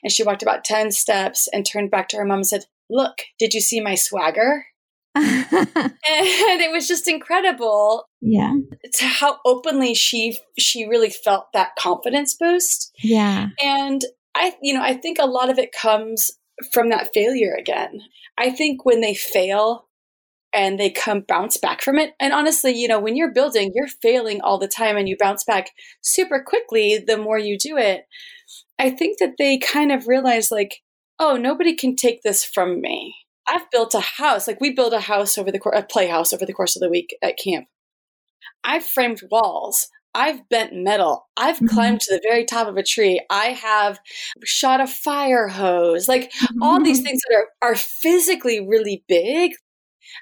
And 0.03 0.11
she 0.11 0.23
walked 0.23 0.43
about 0.43 0.63
10 0.63 0.91
steps 0.91 1.47
and 1.51 1.65
turned 1.65 1.91
back 1.91 2.09
to 2.09 2.17
her 2.17 2.25
mom 2.25 2.39
and 2.39 2.47
said, 2.47 2.65
Look, 2.89 3.19
did 3.39 3.53
you 3.53 3.61
see 3.61 3.81
my 3.81 3.95
swagger? 3.95 4.65
and 5.17 6.61
it 6.61 6.71
was 6.71 6.87
just 6.87 7.07
incredible 7.07 8.07
yeah 8.21 8.53
to 8.93 9.05
how 9.05 9.39
openly 9.45 9.95
she 9.95 10.37
she 10.59 10.85
really 10.85 11.09
felt 11.09 11.51
that 11.53 11.75
confidence 11.75 12.35
boost 12.35 12.91
yeah 13.01 13.47
and 13.59 14.05
i 14.37 14.53
you 14.61 14.73
know 14.73 14.81
i 14.81 14.93
think 14.93 15.17
a 15.19 15.25
lot 15.25 15.49
of 15.49 15.57
it 15.57 15.71
comes 15.71 16.31
from 16.71 16.89
that 16.89 17.13
failure 17.13 17.55
again 17.57 18.01
i 18.37 18.49
think 18.49 18.85
when 18.85 19.01
they 19.01 19.13
fail 19.13 19.87
and 20.53 20.79
they 20.79 20.89
come 20.89 21.23
bounce 21.27 21.57
back 21.57 21.81
from 21.81 21.97
it 21.97 22.13
and 22.19 22.33
honestly 22.33 22.71
you 22.71 22.87
know 22.87 22.99
when 22.99 23.15
you're 23.15 23.33
building 23.33 23.71
you're 23.75 23.87
failing 24.01 24.41
all 24.41 24.57
the 24.57 24.67
time 24.67 24.97
and 24.97 25.09
you 25.09 25.15
bounce 25.19 25.43
back 25.43 25.71
super 26.01 26.41
quickly 26.41 26.97
the 26.97 27.17
more 27.17 27.37
you 27.37 27.57
do 27.57 27.77
it 27.77 28.05
i 28.79 28.89
think 28.89 29.19
that 29.19 29.33
they 29.37 29.57
kind 29.57 29.91
of 29.91 30.07
realize 30.07 30.51
like 30.51 30.81
oh 31.19 31.35
nobody 31.35 31.75
can 31.75 31.95
take 31.95 32.21
this 32.23 32.43
from 32.43 32.79
me 32.81 33.15
I've 33.47 33.71
built 33.71 33.93
a 33.93 34.01
house. 34.01 34.47
Like 34.47 34.59
we 34.59 34.73
built 34.73 34.93
a 34.93 34.99
house 34.99 35.37
over 35.37 35.51
the 35.51 35.59
course, 35.59 35.79
a 35.79 35.83
playhouse 35.83 36.33
over 36.33 36.45
the 36.45 36.53
course 36.53 36.75
of 36.75 36.81
the 36.81 36.89
week 36.89 37.15
at 37.23 37.37
camp. 37.37 37.67
I've 38.63 38.83
framed 38.83 39.21
walls. 39.31 39.87
I've 40.17 40.49
bent 40.49 40.73
metal. 40.73 41.27
I've 41.37 41.57
mm-hmm. 41.57 41.67
climbed 41.67 42.01
to 42.01 42.15
the 42.15 42.21
very 42.27 42.43
top 42.43 42.67
of 42.67 42.75
a 42.75 42.83
tree. 42.83 43.23
I 43.29 43.49
have 43.49 43.99
shot 44.43 44.81
a 44.81 44.87
fire 44.87 45.47
hose. 45.47 46.07
Like 46.07 46.31
mm-hmm. 46.31 46.63
all 46.63 46.83
these 46.83 47.01
things 47.01 47.21
that 47.29 47.35
are, 47.35 47.69
are 47.69 47.75
physically 47.75 48.67
really 48.67 49.03
big, 49.07 49.51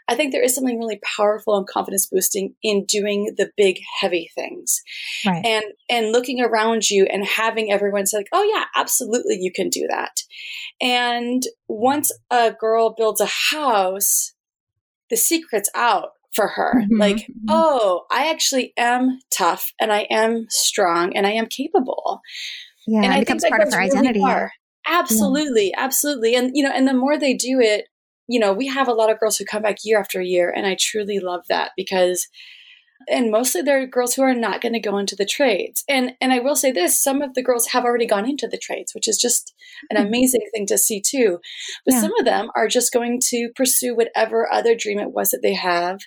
I 0.09 0.15
think 0.15 0.33
there 0.33 0.43
is 0.43 0.53
something 0.53 0.77
really 0.77 0.99
powerful 1.17 1.57
and 1.57 1.65
confidence 1.65 2.07
boosting 2.07 2.55
in 2.61 2.83
doing 2.85 3.35
the 3.37 3.51
big 3.55 3.77
heavy 4.01 4.29
things. 4.35 4.81
Right. 5.25 5.45
And 5.45 5.63
and 5.89 6.11
looking 6.11 6.41
around 6.41 6.89
you 6.89 7.05
and 7.05 7.25
having 7.25 7.71
everyone 7.71 8.05
say 8.05 8.17
like, 8.17 8.29
"Oh 8.33 8.43
yeah, 8.43 8.65
absolutely 8.75 9.37
you 9.39 9.51
can 9.55 9.69
do 9.69 9.87
that." 9.89 10.23
And 10.81 11.43
once 11.69 12.11
a 12.29 12.51
girl 12.51 12.93
builds 12.97 13.21
a 13.21 13.29
house, 13.55 14.33
the 15.09 15.15
secret's 15.15 15.69
out 15.73 16.09
for 16.35 16.47
her. 16.49 16.73
Mm-hmm. 16.75 16.99
Like, 16.99 17.17
mm-hmm. 17.17 17.47
"Oh, 17.49 18.03
I 18.11 18.29
actually 18.29 18.73
am 18.77 19.19
tough 19.35 19.71
and 19.79 19.91
I 19.91 20.01
am 20.11 20.45
strong 20.49 21.15
and 21.15 21.25
I 21.25 21.31
am 21.31 21.47
capable." 21.47 22.21
Yeah, 22.87 23.03
and 23.03 23.13
it 23.13 23.15
I 23.15 23.19
becomes 23.21 23.45
part 23.45 23.61
of 23.61 23.73
her 23.73 23.79
really 23.79 23.91
identity. 23.91 24.19
Far. 24.19 24.51
Absolutely, 24.87 25.69
yeah. 25.69 25.83
absolutely. 25.83 26.35
And 26.35 26.51
you 26.53 26.63
know, 26.63 26.71
and 26.71 26.87
the 26.87 26.93
more 26.93 27.17
they 27.17 27.33
do 27.33 27.59
it, 27.59 27.85
you 28.27 28.39
know, 28.39 28.53
we 28.53 28.67
have 28.67 28.87
a 28.87 28.93
lot 28.93 29.09
of 29.09 29.19
girls 29.19 29.37
who 29.37 29.45
come 29.45 29.63
back 29.63 29.77
year 29.83 29.99
after 29.99 30.21
year, 30.21 30.53
and 30.55 30.65
I 30.67 30.77
truly 30.79 31.19
love 31.19 31.41
that 31.49 31.71
because 31.75 32.27
and 33.09 33.31
mostly 33.31 33.61
they're 33.61 33.85
girls 33.85 34.13
who 34.13 34.23
are 34.23 34.33
not 34.33 34.61
going 34.61 34.73
to 34.73 34.79
go 34.79 34.97
into 34.97 35.15
the 35.15 35.25
trades. 35.25 35.83
And 35.87 36.13
and 36.21 36.33
I 36.33 36.39
will 36.39 36.55
say 36.55 36.71
this, 36.71 37.01
some 37.01 37.21
of 37.21 37.33
the 37.33 37.43
girls 37.43 37.67
have 37.67 37.83
already 37.83 38.05
gone 38.05 38.27
into 38.27 38.47
the 38.47 38.57
trades, 38.57 38.93
which 38.93 39.07
is 39.07 39.17
just 39.17 39.53
an 39.89 39.97
mm-hmm. 39.97 40.07
amazing 40.07 40.41
thing 40.53 40.65
to 40.67 40.77
see 40.77 41.01
too. 41.01 41.39
But 41.85 41.95
yeah. 41.95 42.01
some 42.01 42.11
of 42.19 42.25
them 42.25 42.49
are 42.55 42.67
just 42.67 42.93
going 42.93 43.19
to 43.29 43.49
pursue 43.55 43.95
whatever 43.95 44.51
other 44.51 44.75
dream 44.75 44.99
it 44.99 45.11
was 45.11 45.29
that 45.31 45.41
they 45.41 45.53
have 45.53 45.99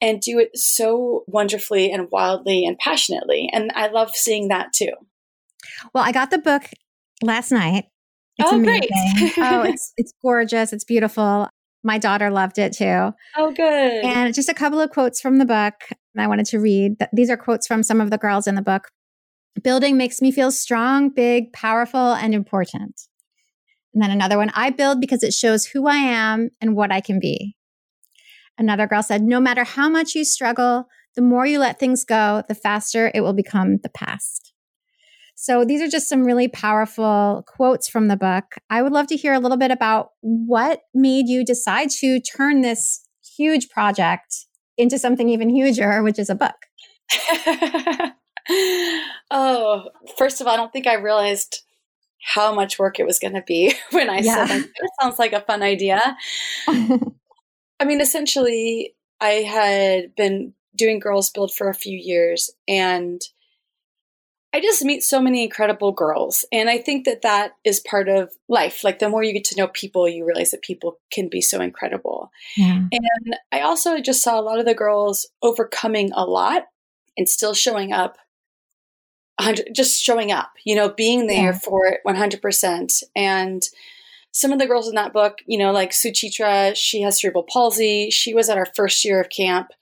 and 0.00 0.20
do 0.20 0.38
it 0.38 0.56
so 0.56 1.24
wonderfully 1.26 1.90
and 1.90 2.08
wildly 2.10 2.64
and 2.64 2.78
passionately. 2.78 3.50
And 3.52 3.72
I 3.74 3.88
love 3.88 4.14
seeing 4.14 4.48
that 4.48 4.72
too. 4.72 4.92
Well, 5.92 6.04
I 6.04 6.12
got 6.12 6.30
the 6.30 6.38
book 6.38 6.64
last 7.22 7.50
night 7.50 7.86
it's 8.38 8.52
oh, 8.52 8.56
amazing. 8.56 8.88
great. 9.18 9.32
oh, 9.38 9.62
it's 9.66 9.92
it's 9.96 10.12
gorgeous. 10.22 10.72
It's 10.72 10.84
beautiful. 10.84 11.48
My 11.88 11.96
daughter 11.96 12.30
loved 12.30 12.58
it 12.58 12.74
too. 12.74 13.14
Oh, 13.34 13.50
good. 13.50 14.04
And 14.04 14.34
just 14.34 14.50
a 14.50 14.54
couple 14.54 14.78
of 14.78 14.90
quotes 14.90 15.22
from 15.22 15.38
the 15.38 15.46
book 15.46 15.72
And 15.90 16.22
I 16.22 16.26
wanted 16.26 16.44
to 16.48 16.58
read. 16.58 16.96
These 17.14 17.30
are 17.30 17.36
quotes 17.38 17.66
from 17.66 17.82
some 17.82 18.02
of 18.02 18.10
the 18.10 18.18
girls 18.18 18.46
in 18.46 18.56
the 18.56 18.62
book. 18.62 18.90
Building 19.62 19.96
makes 19.96 20.20
me 20.20 20.30
feel 20.30 20.50
strong, 20.50 21.08
big, 21.08 21.50
powerful, 21.54 22.12
and 22.12 22.34
important. 22.34 23.00
And 23.94 24.02
then 24.02 24.10
another 24.10 24.36
one 24.36 24.50
I 24.52 24.68
build 24.68 25.00
because 25.00 25.22
it 25.22 25.32
shows 25.32 25.64
who 25.64 25.86
I 25.86 25.96
am 25.96 26.50
and 26.60 26.76
what 26.76 26.92
I 26.92 27.00
can 27.00 27.18
be. 27.20 27.56
Another 28.58 28.86
girl 28.86 29.02
said, 29.02 29.22
No 29.22 29.40
matter 29.40 29.64
how 29.64 29.88
much 29.88 30.14
you 30.14 30.26
struggle, 30.26 30.88
the 31.16 31.22
more 31.22 31.46
you 31.46 31.58
let 31.58 31.80
things 31.80 32.04
go, 32.04 32.42
the 32.48 32.54
faster 32.54 33.10
it 33.14 33.22
will 33.22 33.32
become 33.32 33.78
the 33.78 33.88
past. 33.88 34.52
So 35.40 35.64
these 35.64 35.80
are 35.80 35.88
just 35.88 36.08
some 36.08 36.24
really 36.24 36.48
powerful 36.48 37.44
quotes 37.46 37.88
from 37.88 38.08
the 38.08 38.16
book. 38.16 38.56
I 38.70 38.82
would 38.82 38.90
love 38.90 39.06
to 39.06 39.16
hear 39.16 39.32
a 39.32 39.38
little 39.38 39.56
bit 39.56 39.70
about 39.70 40.10
what 40.20 40.80
made 40.92 41.28
you 41.28 41.44
decide 41.44 41.90
to 42.00 42.18
turn 42.18 42.60
this 42.60 43.06
huge 43.36 43.68
project 43.68 44.46
into 44.76 44.98
something 44.98 45.28
even 45.28 45.48
huger, 45.48 46.02
which 46.02 46.18
is 46.18 46.28
a 46.28 46.34
book. 46.34 46.56
oh, 49.30 49.84
first 50.16 50.40
of 50.40 50.48
all, 50.48 50.54
I 50.54 50.56
don't 50.56 50.72
think 50.72 50.88
I 50.88 50.94
realized 50.94 51.62
how 52.20 52.52
much 52.52 52.80
work 52.80 52.98
it 52.98 53.06
was 53.06 53.20
going 53.20 53.34
to 53.34 53.44
be 53.46 53.76
when 53.92 54.10
I 54.10 54.18
yeah. 54.18 54.44
said 54.44 54.62
that 54.62 54.90
sounds 55.00 55.20
like 55.20 55.34
a 55.34 55.42
fun 55.42 55.62
idea. 55.62 56.16
I 56.66 57.84
mean, 57.84 58.00
essentially, 58.00 58.96
I 59.20 59.34
had 59.34 60.16
been 60.16 60.54
doing 60.74 60.98
Girls 60.98 61.30
Build 61.30 61.54
for 61.54 61.68
a 61.68 61.74
few 61.74 61.96
years 61.96 62.50
and 62.66 63.20
I 64.54 64.60
just 64.60 64.82
meet 64.82 65.04
so 65.04 65.20
many 65.20 65.44
incredible 65.44 65.92
girls. 65.92 66.44
And 66.50 66.70
I 66.70 66.78
think 66.78 67.04
that 67.04 67.22
that 67.22 67.52
is 67.64 67.80
part 67.80 68.08
of 68.08 68.32
life. 68.48 68.82
Like 68.82 68.98
the 68.98 69.08
more 69.08 69.22
you 69.22 69.34
get 69.34 69.44
to 69.44 69.56
know 69.56 69.68
people, 69.68 70.08
you 70.08 70.24
realize 70.24 70.52
that 70.52 70.62
people 70.62 70.98
can 71.12 71.28
be 71.28 71.42
so 71.42 71.60
incredible. 71.60 72.30
Yeah. 72.56 72.86
And 72.90 73.36
I 73.52 73.60
also 73.60 74.00
just 74.00 74.22
saw 74.22 74.40
a 74.40 74.42
lot 74.42 74.58
of 74.58 74.64
the 74.64 74.74
girls 74.74 75.26
overcoming 75.42 76.12
a 76.14 76.24
lot 76.24 76.64
and 77.18 77.28
still 77.28 77.52
showing 77.52 77.92
up, 77.92 78.16
just 79.74 80.02
showing 80.02 80.32
up, 80.32 80.52
you 80.64 80.74
know, 80.74 80.88
being 80.88 81.26
there 81.26 81.52
yeah. 81.52 81.58
for 81.58 81.86
it 81.86 82.00
100%. 82.06 83.02
And 83.14 83.68
some 84.32 84.52
of 84.52 84.58
the 84.58 84.66
girls 84.66 84.88
in 84.88 84.94
that 84.94 85.12
book, 85.12 85.38
you 85.46 85.58
know, 85.58 85.72
like 85.72 85.90
Suchitra, 85.90 86.74
she 86.74 87.02
has 87.02 87.20
cerebral 87.20 87.44
palsy. 87.52 88.08
She 88.10 88.32
was 88.32 88.48
at 88.48 88.56
our 88.56 88.68
first 88.74 89.04
year 89.04 89.20
of 89.20 89.28
camp 89.28 89.72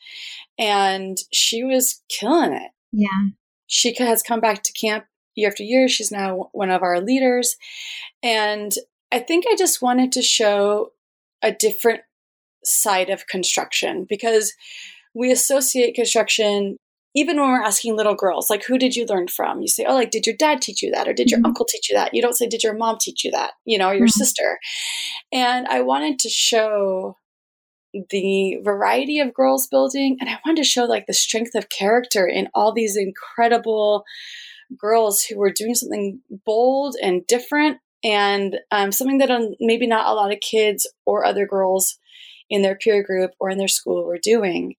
and 0.59 1.19
she 1.33 1.63
was 1.63 2.03
killing 2.09 2.53
it. 2.53 2.73
Yeah 2.91 3.31
she 3.67 3.95
has 3.99 4.23
come 4.23 4.41
back 4.41 4.63
to 4.63 4.73
camp 4.73 5.07
year 5.35 5.49
after 5.49 5.63
year. 5.63 5.89
She's 5.89 6.11
now 6.11 6.49
one 6.53 6.71
of 6.71 6.83
our 6.83 7.01
leaders. 7.01 7.57
And 8.23 8.73
I 9.13 9.21
think 9.21 9.45
I 9.47 9.55
just 9.57 9.83
wanted 9.83 10.13
to 10.13 10.23
show 10.23 10.93
a 11.43 11.53
different 11.53 12.01
side 12.65 13.11
of 13.11 13.27
construction 13.29 14.07
because 14.09 14.53
we 15.15 15.31
associate 15.31 15.95
construction 15.95 16.79
even 17.15 17.41
when 17.41 17.49
we're 17.49 17.63
asking 17.63 17.97
little 17.97 18.17
girls 18.17 18.51
like 18.51 18.65
who 18.65 18.77
did 18.77 18.97
you 18.97 19.07
learn 19.07 19.29
from 19.29 19.61
you 19.61 19.69
say 19.69 19.85
oh 19.87 19.95
like 19.95 20.11
did 20.11 20.27
your 20.27 20.35
dad 20.37 20.61
teach 20.61 20.83
you 20.83 20.91
that 20.91 21.07
or 21.07 21.13
did 21.13 21.31
your 21.31 21.39
mm-hmm. 21.39 21.47
uncle 21.47 21.65
teach 21.65 21.89
you 21.89 21.97
that 21.97 22.13
you 22.13 22.21
don't 22.21 22.35
say 22.35 22.47
did 22.47 22.65
your 22.65 22.77
mom 22.77 22.97
teach 23.01 23.25
you 23.25 23.31
that 23.31 23.53
you 23.65 23.79
know 23.79 23.89
or 23.89 23.95
your 23.95 24.09
mm-hmm. 24.09 24.19
sister 24.19 24.59
and 25.33 25.67
i 25.69 25.81
wanted 25.81 26.19
to 26.19 26.29
show 26.29 27.17
the 28.11 28.59
variety 28.63 29.19
of 29.19 29.35
girls 29.35 29.67
building 29.67 30.17
and 30.21 30.29
i 30.29 30.39
wanted 30.45 30.63
to 30.63 30.69
show 30.69 30.85
like 30.85 31.07
the 31.07 31.15
strength 31.15 31.55
of 31.55 31.69
character 31.69 32.27
in 32.27 32.49
all 32.55 32.73
these 32.73 32.97
incredible 32.97 34.05
girls 34.77 35.23
who 35.23 35.39
were 35.39 35.53
doing 35.53 35.75
something 35.75 36.21
bold 36.45 36.97
and 37.03 37.27
different 37.27 37.79
and 38.03 38.59
um, 38.71 38.93
something 38.93 39.19
that 39.19 39.31
um, 39.31 39.55
maybe 39.61 39.87
not 39.87 40.07
a 40.07 40.15
lot 40.15 40.33
of 40.33 40.41
kids 40.41 40.91
or 41.05 41.25
other 41.25 41.47
girls 41.47 41.99
in 42.49 42.63
their 42.63 42.77
peer 42.77 43.03
group 43.03 43.33
or 43.41 43.51
in 43.51 43.59
their 43.59 43.69
school 43.69 44.05
were 44.05 44.19
doing. 44.19 44.77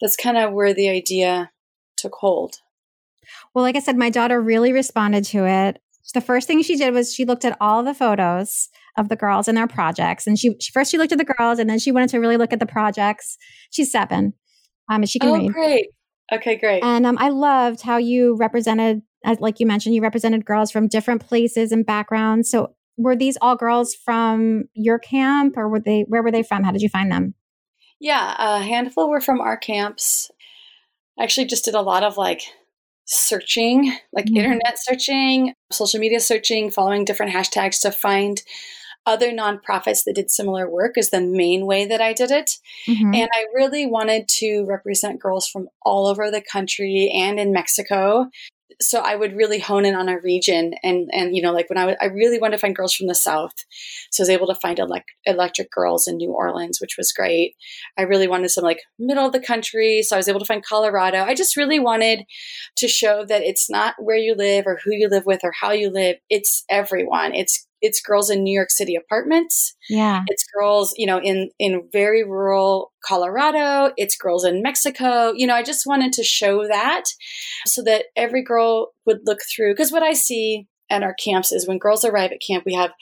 That's 0.00 0.16
kind 0.16 0.36
of 0.36 0.52
where 0.52 0.74
the 0.74 0.88
idea 0.88 1.50
took 1.96 2.14
hold. 2.14 2.56
Well 3.52 3.64
like 3.64 3.76
i 3.76 3.80
said 3.80 3.96
my 3.96 4.10
daughter 4.10 4.40
really 4.40 4.72
responded 4.72 5.24
to 5.26 5.44
it 5.46 5.82
the 6.14 6.20
first 6.20 6.46
thing 6.46 6.62
she 6.62 6.76
did 6.76 6.94
was 6.94 7.14
she 7.14 7.24
looked 7.24 7.44
at 7.44 7.56
all 7.60 7.82
the 7.82 7.94
photos 7.94 8.68
of 8.96 9.08
the 9.08 9.16
girls 9.16 9.48
and 9.48 9.56
their 9.56 9.66
projects. 9.66 10.26
And 10.26 10.38
she, 10.38 10.56
she 10.60 10.72
first 10.72 10.90
she 10.90 10.98
looked 10.98 11.12
at 11.12 11.18
the 11.18 11.24
girls 11.24 11.58
and 11.58 11.68
then 11.68 11.78
she 11.78 11.92
wanted 11.92 12.10
to 12.10 12.18
really 12.18 12.36
look 12.36 12.52
at 12.52 12.60
the 12.60 12.66
projects. 12.66 13.36
She's 13.70 13.92
seven. 13.92 14.34
Um, 14.90 15.02
and 15.02 15.08
she 15.08 15.18
can 15.18 15.30
oh, 15.30 15.38
read. 15.38 15.52
great. 15.52 15.86
Okay, 16.32 16.56
great. 16.56 16.82
And 16.82 17.06
um, 17.06 17.16
I 17.18 17.28
loved 17.28 17.82
how 17.82 17.98
you 17.98 18.36
represented, 18.36 19.02
as 19.24 19.38
like 19.40 19.60
you 19.60 19.66
mentioned, 19.66 19.94
you 19.94 20.02
represented 20.02 20.44
girls 20.44 20.70
from 20.70 20.88
different 20.88 21.26
places 21.26 21.72
and 21.72 21.84
backgrounds. 21.84 22.50
So 22.50 22.74
were 22.96 23.16
these 23.16 23.38
all 23.40 23.56
girls 23.56 23.94
from 23.94 24.64
your 24.74 24.98
camp 24.98 25.54
or 25.56 25.68
were 25.68 25.80
they, 25.80 26.04
where 26.08 26.22
were 26.22 26.32
they 26.32 26.42
from? 26.42 26.64
How 26.64 26.72
did 26.72 26.82
you 26.82 26.88
find 26.88 27.12
them? 27.12 27.34
Yeah, 28.00 28.34
a 28.38 28.62
handful 28.62 29.10
were 29.10 29.20
from 29.20 29.40
our 29.40 29.56
camps. 29.56 30.30
I 31.18 31.24
actually 31.24 31.46
just 31.46 31.64
did 31.64 31.74
a 31.74 31.82
lot 31.82 32.02
of 32.02 32.16
like 32.16 32.42
searching, 33.08 33.96
like 34.12 34.26
mm-hmm. 34.26 34.36
internet 34.36 34.76
searching, 34.76 35.54
social 35.72 35.98
media 35.98 36.20
searching, 36.20 36.70
following 36.70 37.04
different 37.04 37.32
hashtags 37.32 37.80
to 37.80 37.90
find 37.90 38.42
other 39.06 39.32
nonprofits 39.32 40.04
that 40.04 40.14
did 40.14 40.30
similar 40.30 40.68
work 40.68 40.98
is 40.98 41.10
the 41.10 41.20
main 41.20 41.64
way 41.64 41.86
that 41.86 42.02
I 42.02 42.12
did 42.12 42.30
it. 42.30 42.50
Mm-hmm. 42.86 43.14
And 43.14 43.28
I 43.32 43.46
really 43.54 43.86
wanted 43.86 44.28
to 44.40 44.64
represent 44.68 45.20
girls 45.20 45.48
from 45.48 45.68
all 45.82 46.06
over 46.06 46.30
the 46.30 46.42
country 46.42 47.10
and 47.14 47.40
in 47.40 47.52
Mexico 47.52 48.28
so 48.80 49.00
I 49.00 49.16
would 49.16 49.36
really 49.36 49.58
hone 49.58 49.84
in 49.84 49.94
on 49.94 50.08
a 50.08 50.20
region 50.20 50.74
and 50.82 51.08
and 51.12 51.34
you 51.34 51.42
know 51.42 51.52
like 51.52 51.68
when 51.68 51.78
I, 51.78 51.82
w- 51.82 51.96
I 52.00 52.06
really 52.06 52.38
wanted 52.38 52.56
to 52.56 52.60
find 52.60 52.76
girls 52.76 52.94
from 52.94 53.06
the 53.06 53.14
south. 53.14 53.54
So 54.10 54.22
I 54.22 54.24
was 54.24 54.30
able 54.30 54.46
to 54.48 54.54
find 54.54 54.78
elect- 54.78 55.10
electric 55.24 55.70
girls 55.70 56.06
in 56.06 56.16
New 56.16 56.32
Orleans 56.32 56.80
which 56.80 56.96
was 56.98 57.12
great. 57.12 57.54
I 57.96 58.02
really 58.02 58.28
wanted 58.28 58.50
some 58.50 58.64
like 58.64 58.80
middle 58.98 59.26
of 59.26 59.32
the 59.32 59.40
country 59.40 60.02
so 60.02 60.16
I 60.16 60.18
was 60.18 60.28
able 60.28 60.40
to 60.40 60.46
find 60.46 60.64
Colorado. 60.64 61.22
I 61.22 61.34
just 61.34 61.56
really 61.56 61.78
wanted 61.78 62.24
to 62.76 62.88
show 62.88 63.24
that 63.26 63.42
it's 63.42 63.70
not 63.70 63.94
where 63.98 64.16
you 64.16 64.34
live 64.34 64.66
or 64.66 64.78
who 64.84 64.92
you 64.92 65.08
live 65.08 65.26
with 65.26 65.40
or 65.44 65.52
how 65.60 65.72
you 65.72 65.90
live. 65.90 66.16
It's 66.28 66.64
everyone. 66.68 67.34
It's 67.34 67.67
it's 67.80 68.00
girls 68.00 68.30
in 68.30 68.42
New 68.42 68.54
York 68.54 68.70
City 68.70 68.94
apartments. 68.94 69.74
Yeah. 69.88 70.24
It's 70.26 70.44
girls, 70.54 70.94
you 70.96 71.06
know, 71.06 71.20
in 71.20 71.50
in 71.58 71.88
very 71.92 72.24
rural 72.24 72.92
Colorado, 73.04 73.92
it's 73.96 74.16
girls 74.16 74.44
in 74.44 74.62
Mexico. 74.62 75.32
You 75.32 75.46
know, 75.46 75.54
I 75.54 75.62
just 75.62 75.86
wanted 75.86 76.12
to 76.14 76.24
show 76.24 76.66
that 76.66 77.04
so 77.66 77.82
that 77.84 78.06
every 78.16 78.42
girl 78.42 78.92
would 79.06 79.20
look 79.24 79.40
through 79.54 79.72
because 79.72 79.92
what 79.92 80.02
I 80.02 80.12
see 80.12 80.66
at 80.90 81.02
our 81.02 81.14
camps 81.14 81.52
is 81.52 81.66
when 81.66 81.78
girls 81.78 82.04
arrive 82.04 82.32
at 82.32 82.40
camp, 82.46 82.64
we 82.64 82.74
have 82.74 82.92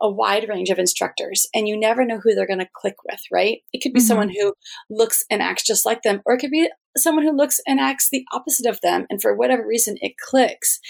a 0.00 0.10
wide 0.10 0.48
range 0.48 0.68
of 0.70 0.78
instructors 0.78 1.46
and 1.54 1.66
you 1.66 1.78
never 1.78 2.04
know 2.04 2.20
who 2.22 2.34
they're 2.34 2.46
going 2.46 2.58
to 2.58 2.68
click 2.74 2.96
with, 3.04 3.20
right? 3.32 3.58
It 3.72 3.82
could 3.82 3.92
be 3.92 4.00
mm-hmm. 4.00 4.06
someone 4.06 4.28
who 4.28 4.54
looks 4.90 5.24
and 5.30 5.42
acts 5.42 5.64
just 5.64 5.86
like 5.86 6.02
them, 6.02 6.20
or 6.26 6.34
it 6.34 6.38
could 6.38 6.50
be 6.50 6.68
someone 6.96 7.24
who 7.24 7.36
looks 7.36 7.60
and 7.66 7.80
acts 7.80 8.08
the 8.10 8.24
opposite 8.32 8.66
of 8.66 8.80
them. 8.82 9.06
And 9.10 9.20
for 9.20 9.34
whatever 9.34 9.66
reason, 9.66 9.96
it 10.00 10.18
clicks. 10.18 10.80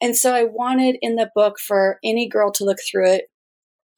And 0.00 0.16
so 0.16 0.34
I 0.34 0.44
wanted 0.44 0.96
in 1.00 1.16
the 1.16 1.30
book 1.34 1.58
for 1.58 1.98
any 2.04 2.28
girl 2.28 2.52
to 2.52 2.64
look 2.64 2.78
through 2.90 3.12
it 3.12 3.24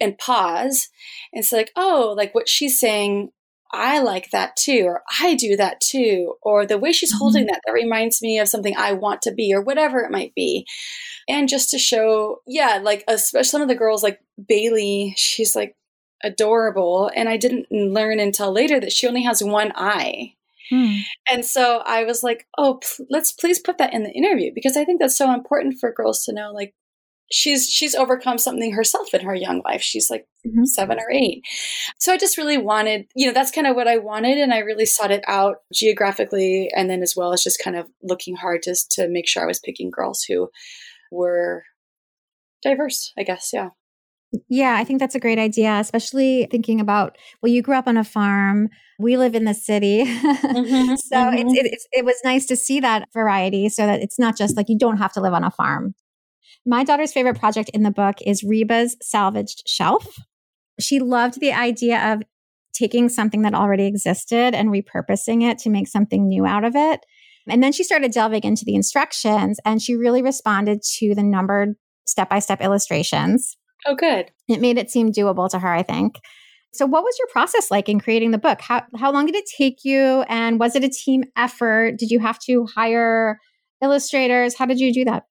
and 0.01 0.19
pause 0.19 0.89
and 1.33 1.45
say, 1.45 1.57
like, 1.57 1.73
oh, 1.77 2.15
like 2.17 2.35
what 2.35 2.49
she's 2.49 2.79
saying 2.79 3.31
I 3.73 4.01
like 4.01 4.31
that 4.31 4.57
too, 4.57 4.83
or 4.85 5.03
I 5.21 5.35
do 5.35 5.57
that 5.57 5.81
too, 5.81 6.35
or 6.43 6.67
the 6.67 6.79
way 6.79 6.93
she's 6.93 7.13
mm-hmm. 7.13 7.19
holding 7.19 7.47
that, 7.47 7.61
that 7.65 7.73
reminds 7.73 8.21
me 8.21 8.39
of 8.39 8.49
something 8.49 8.77
I 8.77 8.93
want 8.93 9.23
to 9.23 9.33
be, 9.33 9.55
or 9.55 9.63
whatever 9.63 10.01
it 10.01 10.11
might 10.11 10.35
be. 10.35 10.67
And 11.29 11.49
just 11.49 11.71
to 11.71 11.79
show, 11.79 12.43
yeah, 12.47 12.81
like 12.83 13.05
especially 13.09 13.45
some 13.45 13.63
of 13.63 13.69
the 13.69 13.75
girls, 13.75 14.03
like 14.03 14.21
Bailey, 14.47 15.15
she's 15.17 15.57
like 15.57 15.77
adorable. 16.23 17.11
And 17.15 17.29
I 17.29 17.37
didn't 17.37 17.71
learn 17.71 18.21
until 18.21 18.53
later 18.53 18.79
that 18.81 18.93
she 18.93 19.07
only 19.07 19.23
has 19.23 19.43
one 19.43 19.73
eye. 19.75 20.35
Hmm. 20.71 20.99
And 21.29 21.45
so 21.45 21.83
I 21.85 22.05
was 22.05 22.23
like, 22.23 22.47
oh, 22.57 22.81
pl- 22.83 23.07
let's 23.11 23.33
please 23.33 23.59
put 23.59 23.79
that 23.79 23.93
in 23.93 24.05
the 24.05 24.13
interview 24.13 24.53
because 24.55 24.77
I 24.77 24.85
think 24.85 25.01
that's 25.01 25.19
so 25.19 25.33
important 25.33 25.79
for 25.81 25.93
girls 25.93 26.25
to 26.25 26.33
know, 26.33 26.53
like, 26.53 26.75
she's 27.33 27.69
she's 27.69 27.95
overcome 27.95 28.39
something 28.39 28.73
herself 28.73 29.13
in 29.15 29.23
her 29.23 29.35
young 29.35 29.63
life 29.65 29.81
she's 29.83 30.11
like 30.11 30.27
mm-hmm. 30.47 30.65
seven 30.65 30.99
or 30.99 31.11
eight 31.11 31.43
so 31.99 32.13
i 32.13 32.17
just 32.17 32.39
really 32.39 32.59
wanted 32.59 33.07
you 33.17 33.27
know 33.27 33.33
that's 33.33 33.51
kind 33.51 33.67
of 33.67 33.75
what 33.75 33.89
i 33.89 33.97
wanted 33.97 34.39
and 34.39 34.53
i 34.53 34.59
really 34.59 34.87
sought 34.87 35.11
it 35.11 35.25
out 35.27 35.57
geographically 35.73 36.71
and 36.77 36.91
then 36.91 37.03
as 37.03 37.15
well 37.17 37.33
as 37.33 37.43
just 37.43 37.63
kind 37.63 37.77
of 37.77 37.87
looking 38.03 38.37
hard 38.37 38.63
just 38.63 38.91
to 38.91 39.09
make 39.09 39.27
sure 39.27 39.43
i 39.43 39.47
was 39.47 39.59
picking 39.59 39.91
girls 39.91 40.23
who 40.23 40.49
were 41.11 41.65
diverse 42.63 43.13
i 43.19 43.23
guess 43.23 43.51
yeah 43.53 43.71
yeah, 44.49 44.77
I 44.79 44.85
think 44.85 44.99
that's 44.99 45.15
a 45.15 45.21
great 45.21 45.39
idea, 45.39 45.79
especially 45.79 46.49
thinking 46.51 46.81
about, 46.81 47.19
well, 47.43 47.53
you 47.53 47.61
grew 47.61 47.75
up 47.75 47.87
on 47.87 47.99
a 47.99 48.05
farm. 48.05 48.71
We 48.99 49.19
live 49.19 49.35
in 49.35 49.45
the 49.45 49.53
city. 49.53 50.05
Mm-hmm, 50.05 50.95
so 50.97 51.17
mm-hmm. 51.17 51.49
It's, 51.49 51.53
it's, 51.55 51.89
it 51.93 52.05
was 52.07 52.17
nice 52.25 52.47
to 52.47 52.57
see 52.57 52.81
that 52.81 53.09
variety 53.13 53.69
so 53.69 53.87
that 53.87 54.01
it's 54.01 54.19
not 54.19 54.37
just 54.37 54.57
like 54.57 54.71
you 54.71 54.79
don't 54.79 54.97
have 54.97 55.13
to 55.15 55.21
live 55.21 55.35
on 55.35 55.45
a 55.45 55.51
farm. 55.51 55.95
My 56.65 56.85
daughter's 56.85 57.13
favorite 57.13 57.39
project 57.39 57.71
in 57.71 57.83
the 57.83 57.91
book 57.91 58.17
is 58.25 58.45
Reba's 58.45 58.97
salvaged 59.03 59.65
shelf. 59.67 60.17
She 60.81 61.01
loved 61.01 61.41
the 61.41 61.53
idea 61.53 62.13
of 62.13 62.23
taking 62.73 63.09
something 63.09 63.43
that 63.43 63.55
already 63.55 63.87
existed 63.87 64.55
and 64.55 64.69
repurposing 64.71 65.43
it 65.43 65.59
to 65.59 65.71
make 65.71 65.89
something 65.89 66.27
new 66.27 66.47
out 66.47 66.65
of 66.65 66.75
it. 66.75 67.01
And 67.49 67.63
then 67.63 67.73
she 67.73 67.85
started 67.85 68.13
delving 68.13 68.45
into 68.45 68.65
the 68.65 68.75
instructions 68.75 69.59
and 69.65 69.83
she 69.83 69.97
really 69.97 70.23
responded 70.23 70.83
to 70.99 71.15
the 71.15 71.23
numbered 71.23 71.75
step 72.07 72.31
by 72.31 72.39
step 72.39 72.61
illustrations. 72.61 73.57
Oh, 73.85 73.97
good. 73.97 74.31
It 74.49 74.61
made 74.61 74.79
it 74.79 74.91
seem 74.91 75.11
doable 75.13 75.51
to 75.51 75.59
her, 75.59 75.73
I 75.73 75.83
think. 75.83 76.15
So, 76.73 76.87
what 76.87 77.03
was 77.03 77.17
your 77.19 77.29
process 77.29 77.71
like 77.71 77.89
in 77.89 78.01
creating 78.01 78.31
the 78.31 78.39
book? 78.39 78.61
How, 78.61 78.85
how 78.97 79.13
long 79.13 79.27
did 79.27 79.35
it 79.35 79.45
take 79.59 79.85
you? 79.85 80.25
And 80.29 80.59
was 80.59 80.77
it 80.77 80.85
a 80.85 80.89
team 80.89 81.25
effort? 81.37 81.99
Did 81.99 82.11
you 82.11 82.21
have 82.21 82.39
to 82.47 82.67
hire 82.75 83.39
illustrators? 83.83 84.57
How 84.57 84.67
did 84.67 84.79
you 84.79 84.95
do 84.95 85.05
that? 85.05 85.25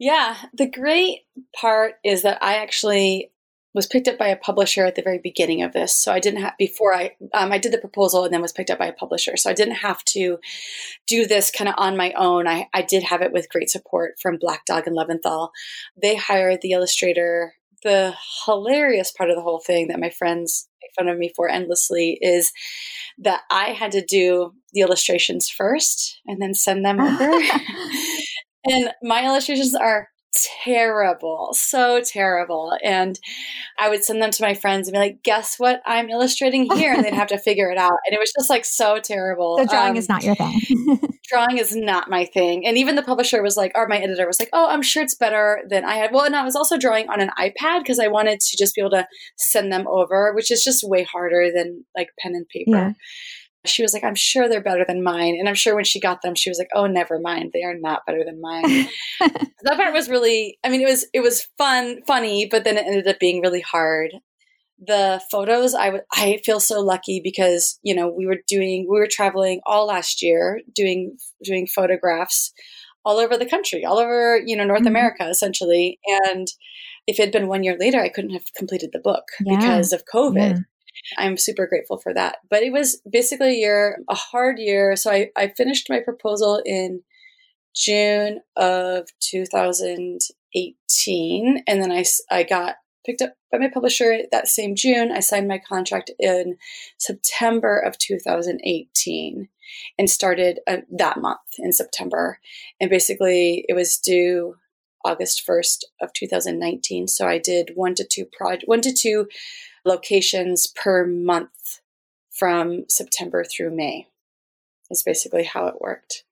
Yeah, 0.00 0.34
the 0.54 0.66
great 0.66 1.20
part 1.54 1.96
is 2.02 2.22
that 2.22 2.42
I 2.42 2.56
actually 2.56 3.30
was 3.74 3.86
picked 3.86 4.08
up 4.08 4.18
by 4.18 4.28
a 4.28 4.36
publisher 4.36 4.84
at 4.84 4.94
the 4.94 5.02
very 5.02 5.18
beginning 5.18 5.62
of 5.62 5.74
this. 5.74 5.94
So 5.94 6.10
I 6.10 6.20
didn't 6.20 6.40
have 6.40 6.54
before 6.58 6.94
I 6.94 7.16
um, 7.34 7.52
I 7.52 7.58
did 7.58 7.72
the 7.72 7.78
proposal 7.78 8.24
and 8.24 8.32
then 8.32 8.40
was 8.40 8.50
picked 8.50 8.70
up 8.70 8.78
by 8.78 8.86
a 8.86 8.94
publisher. 8.94 9.36
So 9.36 9.50
I 9.50 9.52
didn't 9.52 9.76
have 9.76 10.02
to 10.06 10.38
do 11.06 11.26
this 11.26 11.50
kind 11.50 11.68
of 11.68 11.74
on 11.76 11.98
my 11.98 12.12
own. 12.16 12.48
I, 12.48 12.68
I 12.72 12.80
did 12.80 13.02
have 13.04 13.20
it 13.20 13.30
with 13.30 13.50
great 13.50 13.68
support 13.68 14.14
from 14.20 14.38
Black 14.40 14.64
Dog 14.64 14.86
and 14.86 14.96
Leventhal. 14.96 15.50
They 16.00 16.16
hired 16.16 16.62
the 16.62 16.72
illustrator. 16.72 17.52
The 17.82 18.14
hilarious 18.44 19.10
part 19.10 19.30
of 19.30 19.36
the 19.36 19.42
whole 19.42 19.60
thing 19.60 19.88
that 19.88 20.00
my 20.00 20.10
friends 20.10 20.68
make 20.82 20.90
fun 20.98 21.08
of 21.08 21.18
me 21.18 21.32
for 21.34 21.48
endlessly 21.48 22.18
is 22.20 22.52
that 23.18 23.42
I 23.50 23.70
had 23.70 23.92
to 23.92 24.04
do 24.04 24.54
the 24.72 24.80
illustrations 24.80 25.48
first 25.48 26.20
and 26.26 26.42
then 26.42 26.54
send 26.54 26.84
them 26.84 27.00
over. 27.00 27.38
And 28.64 28.90
my 29.02 29.24
illustrations 29.24 29.74
are 29.74 30.08
terrible, 30.64 31.50
so 31.52 32.00
terrible. 32.00 32.76
And 32.82 33.18
I 33.78 33.88
would 33.88 34.04
send 34.04 34.22
them 34.22 34.30
to 34.30 34.42
my 34.42 34.54
friends 34.54 34.86
and 34.86 34.94
be 34.94 34.98
like, 34.98 35.22
guess 35.22 35.56
what 35.58 35.82
I'm 35.84 36.08
illustrating 36.08 36.70
here? 36.76 36.92
And 36.92 37.04
they'd 37.04 37.14
have 37.14 37.28
to 37.28 37.38
figure 37.44 37.70
it 37.70 37.78
out. 37.78 37.98
And 38.06 38.14
it 38.14 38.18
was 38.18 38.32
just 38.38 38.50
like 38.50 38.64
so 38.64 38.98
terrible. 38.98 39.58
So 39.58 39.66
drawing 39.66 39.92
um, 39.92 39.96
is 39.96 40.08
not 40.08 40.22
your 40.22 40.34
thing. 40.34 40.60
drawing 41.28 41.58
is 41.58 41.74
not 41.74 42.10
my 42.10 42.24
thing. 42.24 42.66
And 42.66 42.78
even 42.78 42.96
the 42.96 43.02
publisher 43.02 43.42
was 43.42 43.56
like, 43.56 43.72
or 43.74 43.88
my 43.88 43.98
editor 43.98 44.26
was 44.26 44.38
like, 44.38 44.50
oh, 44.52 44.68
I'm 44.68 44.82
sure 44.82 45.02
it's 45.02 45.14
better 45.14 45.62
than 45.68 45.84
I 45.84 45.96
had. 45.96 46.12
Well, 46.12 46.24
and 46.24 46.36
I 46.36 46.44
was 46.44 46.56
also 46.56 46.78
drawing 46.78 47.08
on 47.08 47.20
an 47.20 47.30
iPad 47.38 47.80
because 47.80 47.98
I 47.98 48.08
wanted 48.08 48.40
to 48.40 48.56
just 48.56 48.74
be 48.74 48.82
able 48.82 48.90
to 48.90 49.06
send 49.36 49.72
them 49.72 49.86
over, 49.88 50.32
which 50.34 50.50
is 50.50 50.62
just 50.62 50.88
way 50.88 51.02
harder 51.02 51.50
than 51.54 51.84
like 51.96 52.08
pen 52.18 52.34
and 52.34 52.48
paper. 52.48 52.70
Yeah 52.70 52.92
she 53.66 53.82
was 53.82 53.92
like, 53.92 54.04
I'm 54.04 54.14
sure 54.14 54.48
they're 54.48 54.62
better 54.62 54.84
than 54.86 55.02
mine. 55.02 55.36
And 55.38 55.48
I'm 55.48 55.54
sure 55.54 55.74
when 55.74 55.84
she 55.84 56.00
got 56.00 56.22
them, 56.22 56.34
she 56.34 56.48
was 56.50 56.58
like, 56.58 56.70
oh, 56.74 56.86
never 56.86 57.18
mind. 57.20 57.50
They 57.52 57.62
are 57.62 57.76
not 57.78 58.06
better 58.06 58.24
than 58.24 58.40
mine. 58.40 58.88
that 59.20 59.76
part 59.76 59.92
was 59.92 60.08
really, 60.08 60.58
I 60.64 60.70
mean, 60.70 60.80
it 60.80 60.88
was, 60.88 61.06
it 61.12 61.20
was 61.20 61.46
fun, 61.58 62.00
funny, 62.06 62.46
but 62.50 62.64
then 62.64 62.78
it 62.78 62.86
ended 62.86 63.06
up 63.06 63.18
being 63.18 63.42
really 63.42 63.60
hard. 63.60 64.12
The 64.86 65.20
photos, 65.30 65.74
I 65.74 65.90
would, 65.90 66.02
I 66.12 66.40
feel 66.42 66.58
so 66.58 66.80
lucky 66.80 67.20
because, 67.22 67.78
you 67.82 67.94
know, 67.94 68.08
we 68.08 68.24
were 68.24 68.38
doing, 68.48 68.86
we 68.88 68.98
were 68.98 69.08
traveling 69.10 69.60
all 69.66 69.86
last 69.86 70.22
year 70.22 70.60
doing, 70.74 71.18
doing 71.44 71.66
photographs 71.66 72.52
all 73.04 73.18
over 73.18 73.36
the 73.36 73.46
country, 73.46 73.84
all 73.84 73.98
over, 73.98 74.40
you 74.44 74.56
know, 74.56 74.64
North 74.64 74.80
mm-hmm. 74.80 74.88
America, 74.88 75.28
essentially. 75.28 75.98
And 76.24 76.46
if 77.06 77.18
it 77.18 77.24
had 77.24 77.32
been 77.32 77.48
one 77.48 77.62
year 77.62 77.76
later, 77.78 78.00
I 78.00 78.08
couldn't 78.08 78.30
have 78.30 78.54
completed 78.56 78.90
the 78.92 79.00
book 79.00 79.24
yeah. 79.44 79.58
because 79.58 79.92
of 79.92 80.04
COVID. 80.12 80.50
Yeah. 80.50 80.58
I'm 81.18 81.36
super 81.36 81.66
grateful 81.66 81.98
for 81.98 82.14
that. 82.14 82.36
But 82.48 82.62
it 82.62 82.72
was 82.72 83.02
basically 83.10 83.50
a 83.50 83.58
year, 83.58 83.98
a 84.08 84.14
hard 84.14 84.58
year. 84.58 84.96
So 84.96 85.10
I, 85.10 85.30
I 85.36 85.48
finished 85.48 85.90
my 85.90 86.00
proposal 86.00 86.62
in 86.64 87.02
June 87.74 88.40
of 88.56 89.08
2018. 89.20 91.62
And 91.66 91.82
then 91.82 91.92
I, 91.92 92.04
I 92.30 92.42
got 92.42 92.76
picked 93.04 93.20
up 93.22 93.34
by 93.50 93.58
my 93.58 93.70
publisher 93.72 94.18
that 94.30 94.48
same 94.48 94.74
June. 94.74 95.10
I 95.12 95.20
signed 95.20 95.48
my 95.48 95.58
contract 95.58 96.10
in 96.18 96.56
September 96.98 97.78
of 97.78 97.96
2018 97.98 99.48
and 99.98 100.10
started 100.10 100.60
uh, 100.66 100.78
that 100.90 101.18
month 101.18 101.40
in 101.58 101.72
September. 101.72 102.40
And 102.80 102.90
basically, 102.90 103.64
it 103.68 103.74
was 103.74 103.98
due 103.98 104.56
August 105.04 105.46
1st 105.46 105.84
of 106.00 106.12
2019. 106.12 107.08
So 107.08 107.26
I 107.26 107.38
did 107.38 107.72
one 107.74 107.94
to 107.94 108.04
two 108.04 108.26
project, 108.26 108.64
one 108.66 108.82
to 108.82 108.92
two 108.92 109.28
locations 109.84 110.66
per 110.66 111.06
month 111.06 111.80
from 112.30 112.84
September 112.88 113.44
through 113.44 113.76
May, 113.76 114.08
is 114.90 115.02
basically 115.02 115.44
how 115.44 115.66
it 115.66 115.80
worked. 115.80 116.24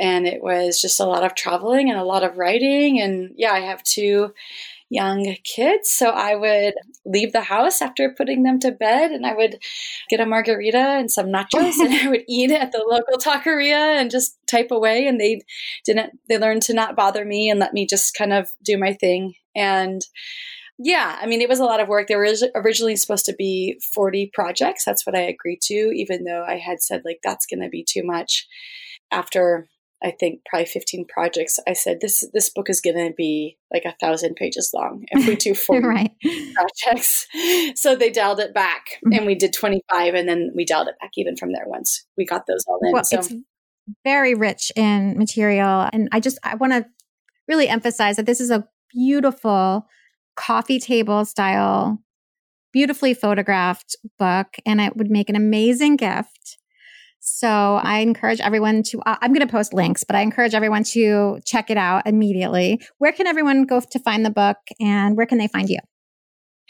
and 0.00 0.26
it 0.26 0.42
was 0.42 0.80
just 0.80 0.98
a 0.98 1.04
lot 1.04 1.24
of 1.24 1.34
traveling 1.34 1.90
and 1.90 1.98
a 1.98 2.04
lot 2.04 2.24
of 2.24 2.38
writing. 2.38 2.98
And 3.00 3.32
yeah, 3.36 3.52
I 3.52 3.60
have 3.60 3.82
two 3.82 4.32
young 4.88 5.36
kids. 5.44 5.90
So 5.90 6.08
I 6.08 6.34
would 6.34 6.74
leave 7.04 7.32
the 7.32 7.42
house 7.42 7.82
after 7.82 8.14
putting 8.16 8.42
them 8.42 8.58
to 8.60 8.72
bed 8.72 9.12
and 9.12 9.26
I 9.26 9.34
would 9.34 9.58
get 10.08 10.18
a 10.20 10.26
margarita 10.26 10.78
and 10.78 11.10
some 11.10 11.26
nachos 11.26 11.78
and 11.78 11.94
I 11.94 12.08
would 12.08 12.24
eat 12.28 12.50
at 12.50 12.72
the 12.72 12.84
local 12.88 13.18
taqueria 13.18 14.00
and 14.00 14.10
just 14.10 14.38
type 14.50 14.70
away. 14.70 15.06
And 15.06 15.20
they 15.20 15.42
didn't, 15.84 16.18
they 16.28 16.38
learned 16.38 16.62
to 16.62 16.74
not 16.74 16.96
bother 16.96 17.24
me 17.24 17.50
and 17.50 17.60
let 17.60 17.74
me 17.74 17.86
just 17.86 18.14
kind 18.14 18.32
of 18.32 18.48
do 18.64 18.78
my 18.78 18.94
thing. 18.94 19.34
And 19.54 20.00
yeah, 20.82 21.18
I 21.20 21.26
mean, 21.26 21.42
it 21.42 21.48
was 21.48 21.60
a 21.60 21.64
lot 21.64 21.80
of 21.80 21.88
work. 21.88 22.08
There 22.08 22.22
was 22.22 22.42
originally 22.54 22.96
supposed 22.96 23.26
to 23.26 23.34
be 23.36 23.78
40 23.94 24.30
projects. 24.32 24.82
That's 24.82 25.04
what 25.04 25.14
I 25.14 25.20
agreed 25.20 25.60
to, 25.64 25.74
even 25.74 26.24
though 26.24 26.42
I 26.42 26.56
had 26.56 26.80
said, 26.80 27.02
like, 27.04 27.18
that's 27.22 27.44
going 27.44 27.60
to 27.60 27.68
be 27.68 27.84
too 27.86 28.02
much. 28.02 28.46
After 29.10 29.68
I 30.02 30.12
think 30.18 30.40
probably 30.48 30.64
15 30.64 31.04
projects, 31.12 31.58
I 31.68 31.74
said 31.74 31.98
this 32.00 32.24
this 32.32 32.48
book 32.48 32.70
is 32.70 32.80
going 32.80 32.96
to 32.96 33.12
be 33.14 33.58
like 33.70 33.84
a 33.84 33.94
thousand 34.00 34.36
pages 34.36 34.70
long 34.72 35.04
if 35.10 35.26
we 35.26 35.36
do 35.36 35.54
40 35.66 35.86
right. 35.86 36.10
projects. 36.54 37.26
So 37.74 37.94
they 37.94 38.10
dialed 38.10 38.40
it 38.40 38.54
back, 38.54 38.86
mm-hmm. 39.04 39.12
and 39.12 39.26
we 39.26 39.34
did 39.34 39.52
25, 39.52 40.14
and 40.14 40.26
then 40.26 40.50
we 40.54 40.64
dialed 40.64 40.88
it 40.88 40.94
back 40.98 41.10
even 41.16 41.36
from 41.36 41.52
there 41.52 41.64
once 41.66 42.06
we 42.16 42.24
got 42.24 42.46
those 42.46 42.64
all 42.66 42.78
in. 42.82 42.92
Well, 42.92 43.04
so. 43.04 43.18
it's 43.18 43.34
very 44.02 44.34
rich 44.34 44.72
in 44.76 45.18
material, 45.18 45.90
and 45.92 46.08
I 46.12 46.20
just 46.20 46.38
I 46.42 46.54
want 46.54 46.72
to 46.72 46.86
really 47.48 47.68
emphasize 47.68 48.16
that 48.16 48.24
this 48.24 48.40
is 48.40 48.50
a 48.50 48.66
beautiful 48.94 49.86
coffee 50.40 50.78
table 50.78 51.24
style, 51.24 51.98
beautifully 52.72 53.14
photographed 53.14 53.96
book, 54.18 54.56
and 54.64 54.80
it 54.80 54.96
would 54.96 55.10
make 55.10 55.28
an 55.28 55.36
amazing 55.36 55.96
gift 55.96 56.58
so 57.20 57.78
I 57.82 57.98
encourage 57.98 58.40
everyone 58.40 58.82
to, 58.84 59.00
uh, 59.02 59.16
I'm 59.20 59.32
going 59.32 59.46
to 59.46 59.52
post 59.52 59.74
links, 59.74 60.04
but 60.04 60.16
I 60.16 60.22
encourage 60.22 60.54
everyone 60.54 60.84
to 60.84 61.38
check 61.44 61.70
it 61.70 61.76
out 61.76 62.06
immediately. 62.06 62.80
Where 62.98 63.12
can 63.12 63.26
everyone 63.26 63.64
go 63.64 63.80
to 63.80 63.98
find 63.98 64.24
the 64.24 64.30
book 64.30 64.56
and 64.80 65.16
where 65.16 65.26
can 65.26 65.38
they 65.38 65.48
find 65.48 65.68
you? 65.68 65.78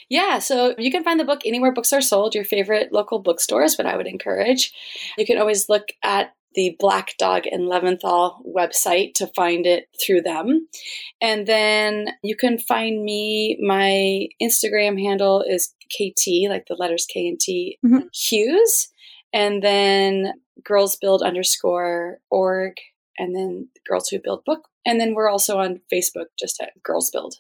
Yeah, 0.09 0.40
so 0.40 0.74
you 0.76 0.90
can 0.90 1.04
find 1.04 1.20
the 1.20 1.24
book 1.24 1.42
anywhere 1.44 1.72
books 1.72 1.92
are 1.92 2.00
sold, 2.00 2.35
your 2.35 2.44
favorite 2.44 2.90
local 2.90 3.20
bookstores, 3.20 3.76
but 3.76 3.87
I 3.87 3.96
would 3.96 4.09
encourage. 4.09 4.72
You 5.16 5.24
can 5.24 5.38
always 5.38 5.68
look 5.68 5.88
at 6.02 6.33
the 6.54 6.76
Black 6.78 7.14
Dog 7.18 7.46
and 7.46 7.70
Leventhal 7.70 8.38
website 8.46 9.14
to 9.14 9.26
find 9.28 9.66
it 9.66 9.88
through 10.04 10.22
them. 10.22 10.66
And 11.20 11.46
then 11.46 12.08
you 12.22 12.36
can 12.36 12.58
find 12.58 13.04
me. 13.04 13.58
My 13.60 14.28
Instagram 14.42 15.00
handle 15.00 15.42
is 15.42 15.74
KT, 15.86 16.48
like 16.48 16.66
the 16.66 16.76
letters 16.78 17.06
K 17.08 17.28
and 17.28 17.38
T, 17.38 17.78
mm-hmm. 17.84 18.06
Hughes 18.12 18.88
and 19.32 19.62
then 19.62 20.32
girls 20.64 20.96
build 20.96 21.22
underscore 21.22 22.18
org 22.30 22.74
and 23.18 23.34
then 23.34 23.68
girls 23.88 24.08
who 24.08 24.18
build 24.18 24.44
book 24.44 24.68
and 24.84 25.00
then 25.00 25.14
we're 25.14 25.28
also 25.28 25.58
on 25.58 25.80
facebook 25.92 26.26
just 26.38 26.60
at 26.60 26.70
girls 26.82 27.10
build 27.10 27.36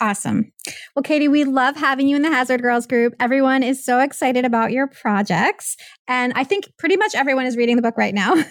awesome. 0.00 0.52
Well 0.94 1.02
katie 1.02 1.28
we 1.28 1.44
love 1.44 1.76
having 1.76 2.08
you 2.08 2.16
in 2.16 2.22
the 2.22 2.30
hazard 2.30 2.62
girls 2.62 2.86
group. 2.86 3.14
Everyone 3.20 3.62
is 3.62 3.84
so 3.84 4.00
excited 4.00 4.44
about 4.44 4.72
your 4.72 4.86
projects 4.86 5.76
and 6.06 6.32
i 6.36 6.44
think 6.44 6.66
pretty 6.78 6.96
much 6.96 7.14
everyone 7.14 7.46
is 7.46 7.56
reading 7.56 7.76
the 7.76 7.82
book 7.82 7.96
right 7.96 8.14
now. 8.14 8.34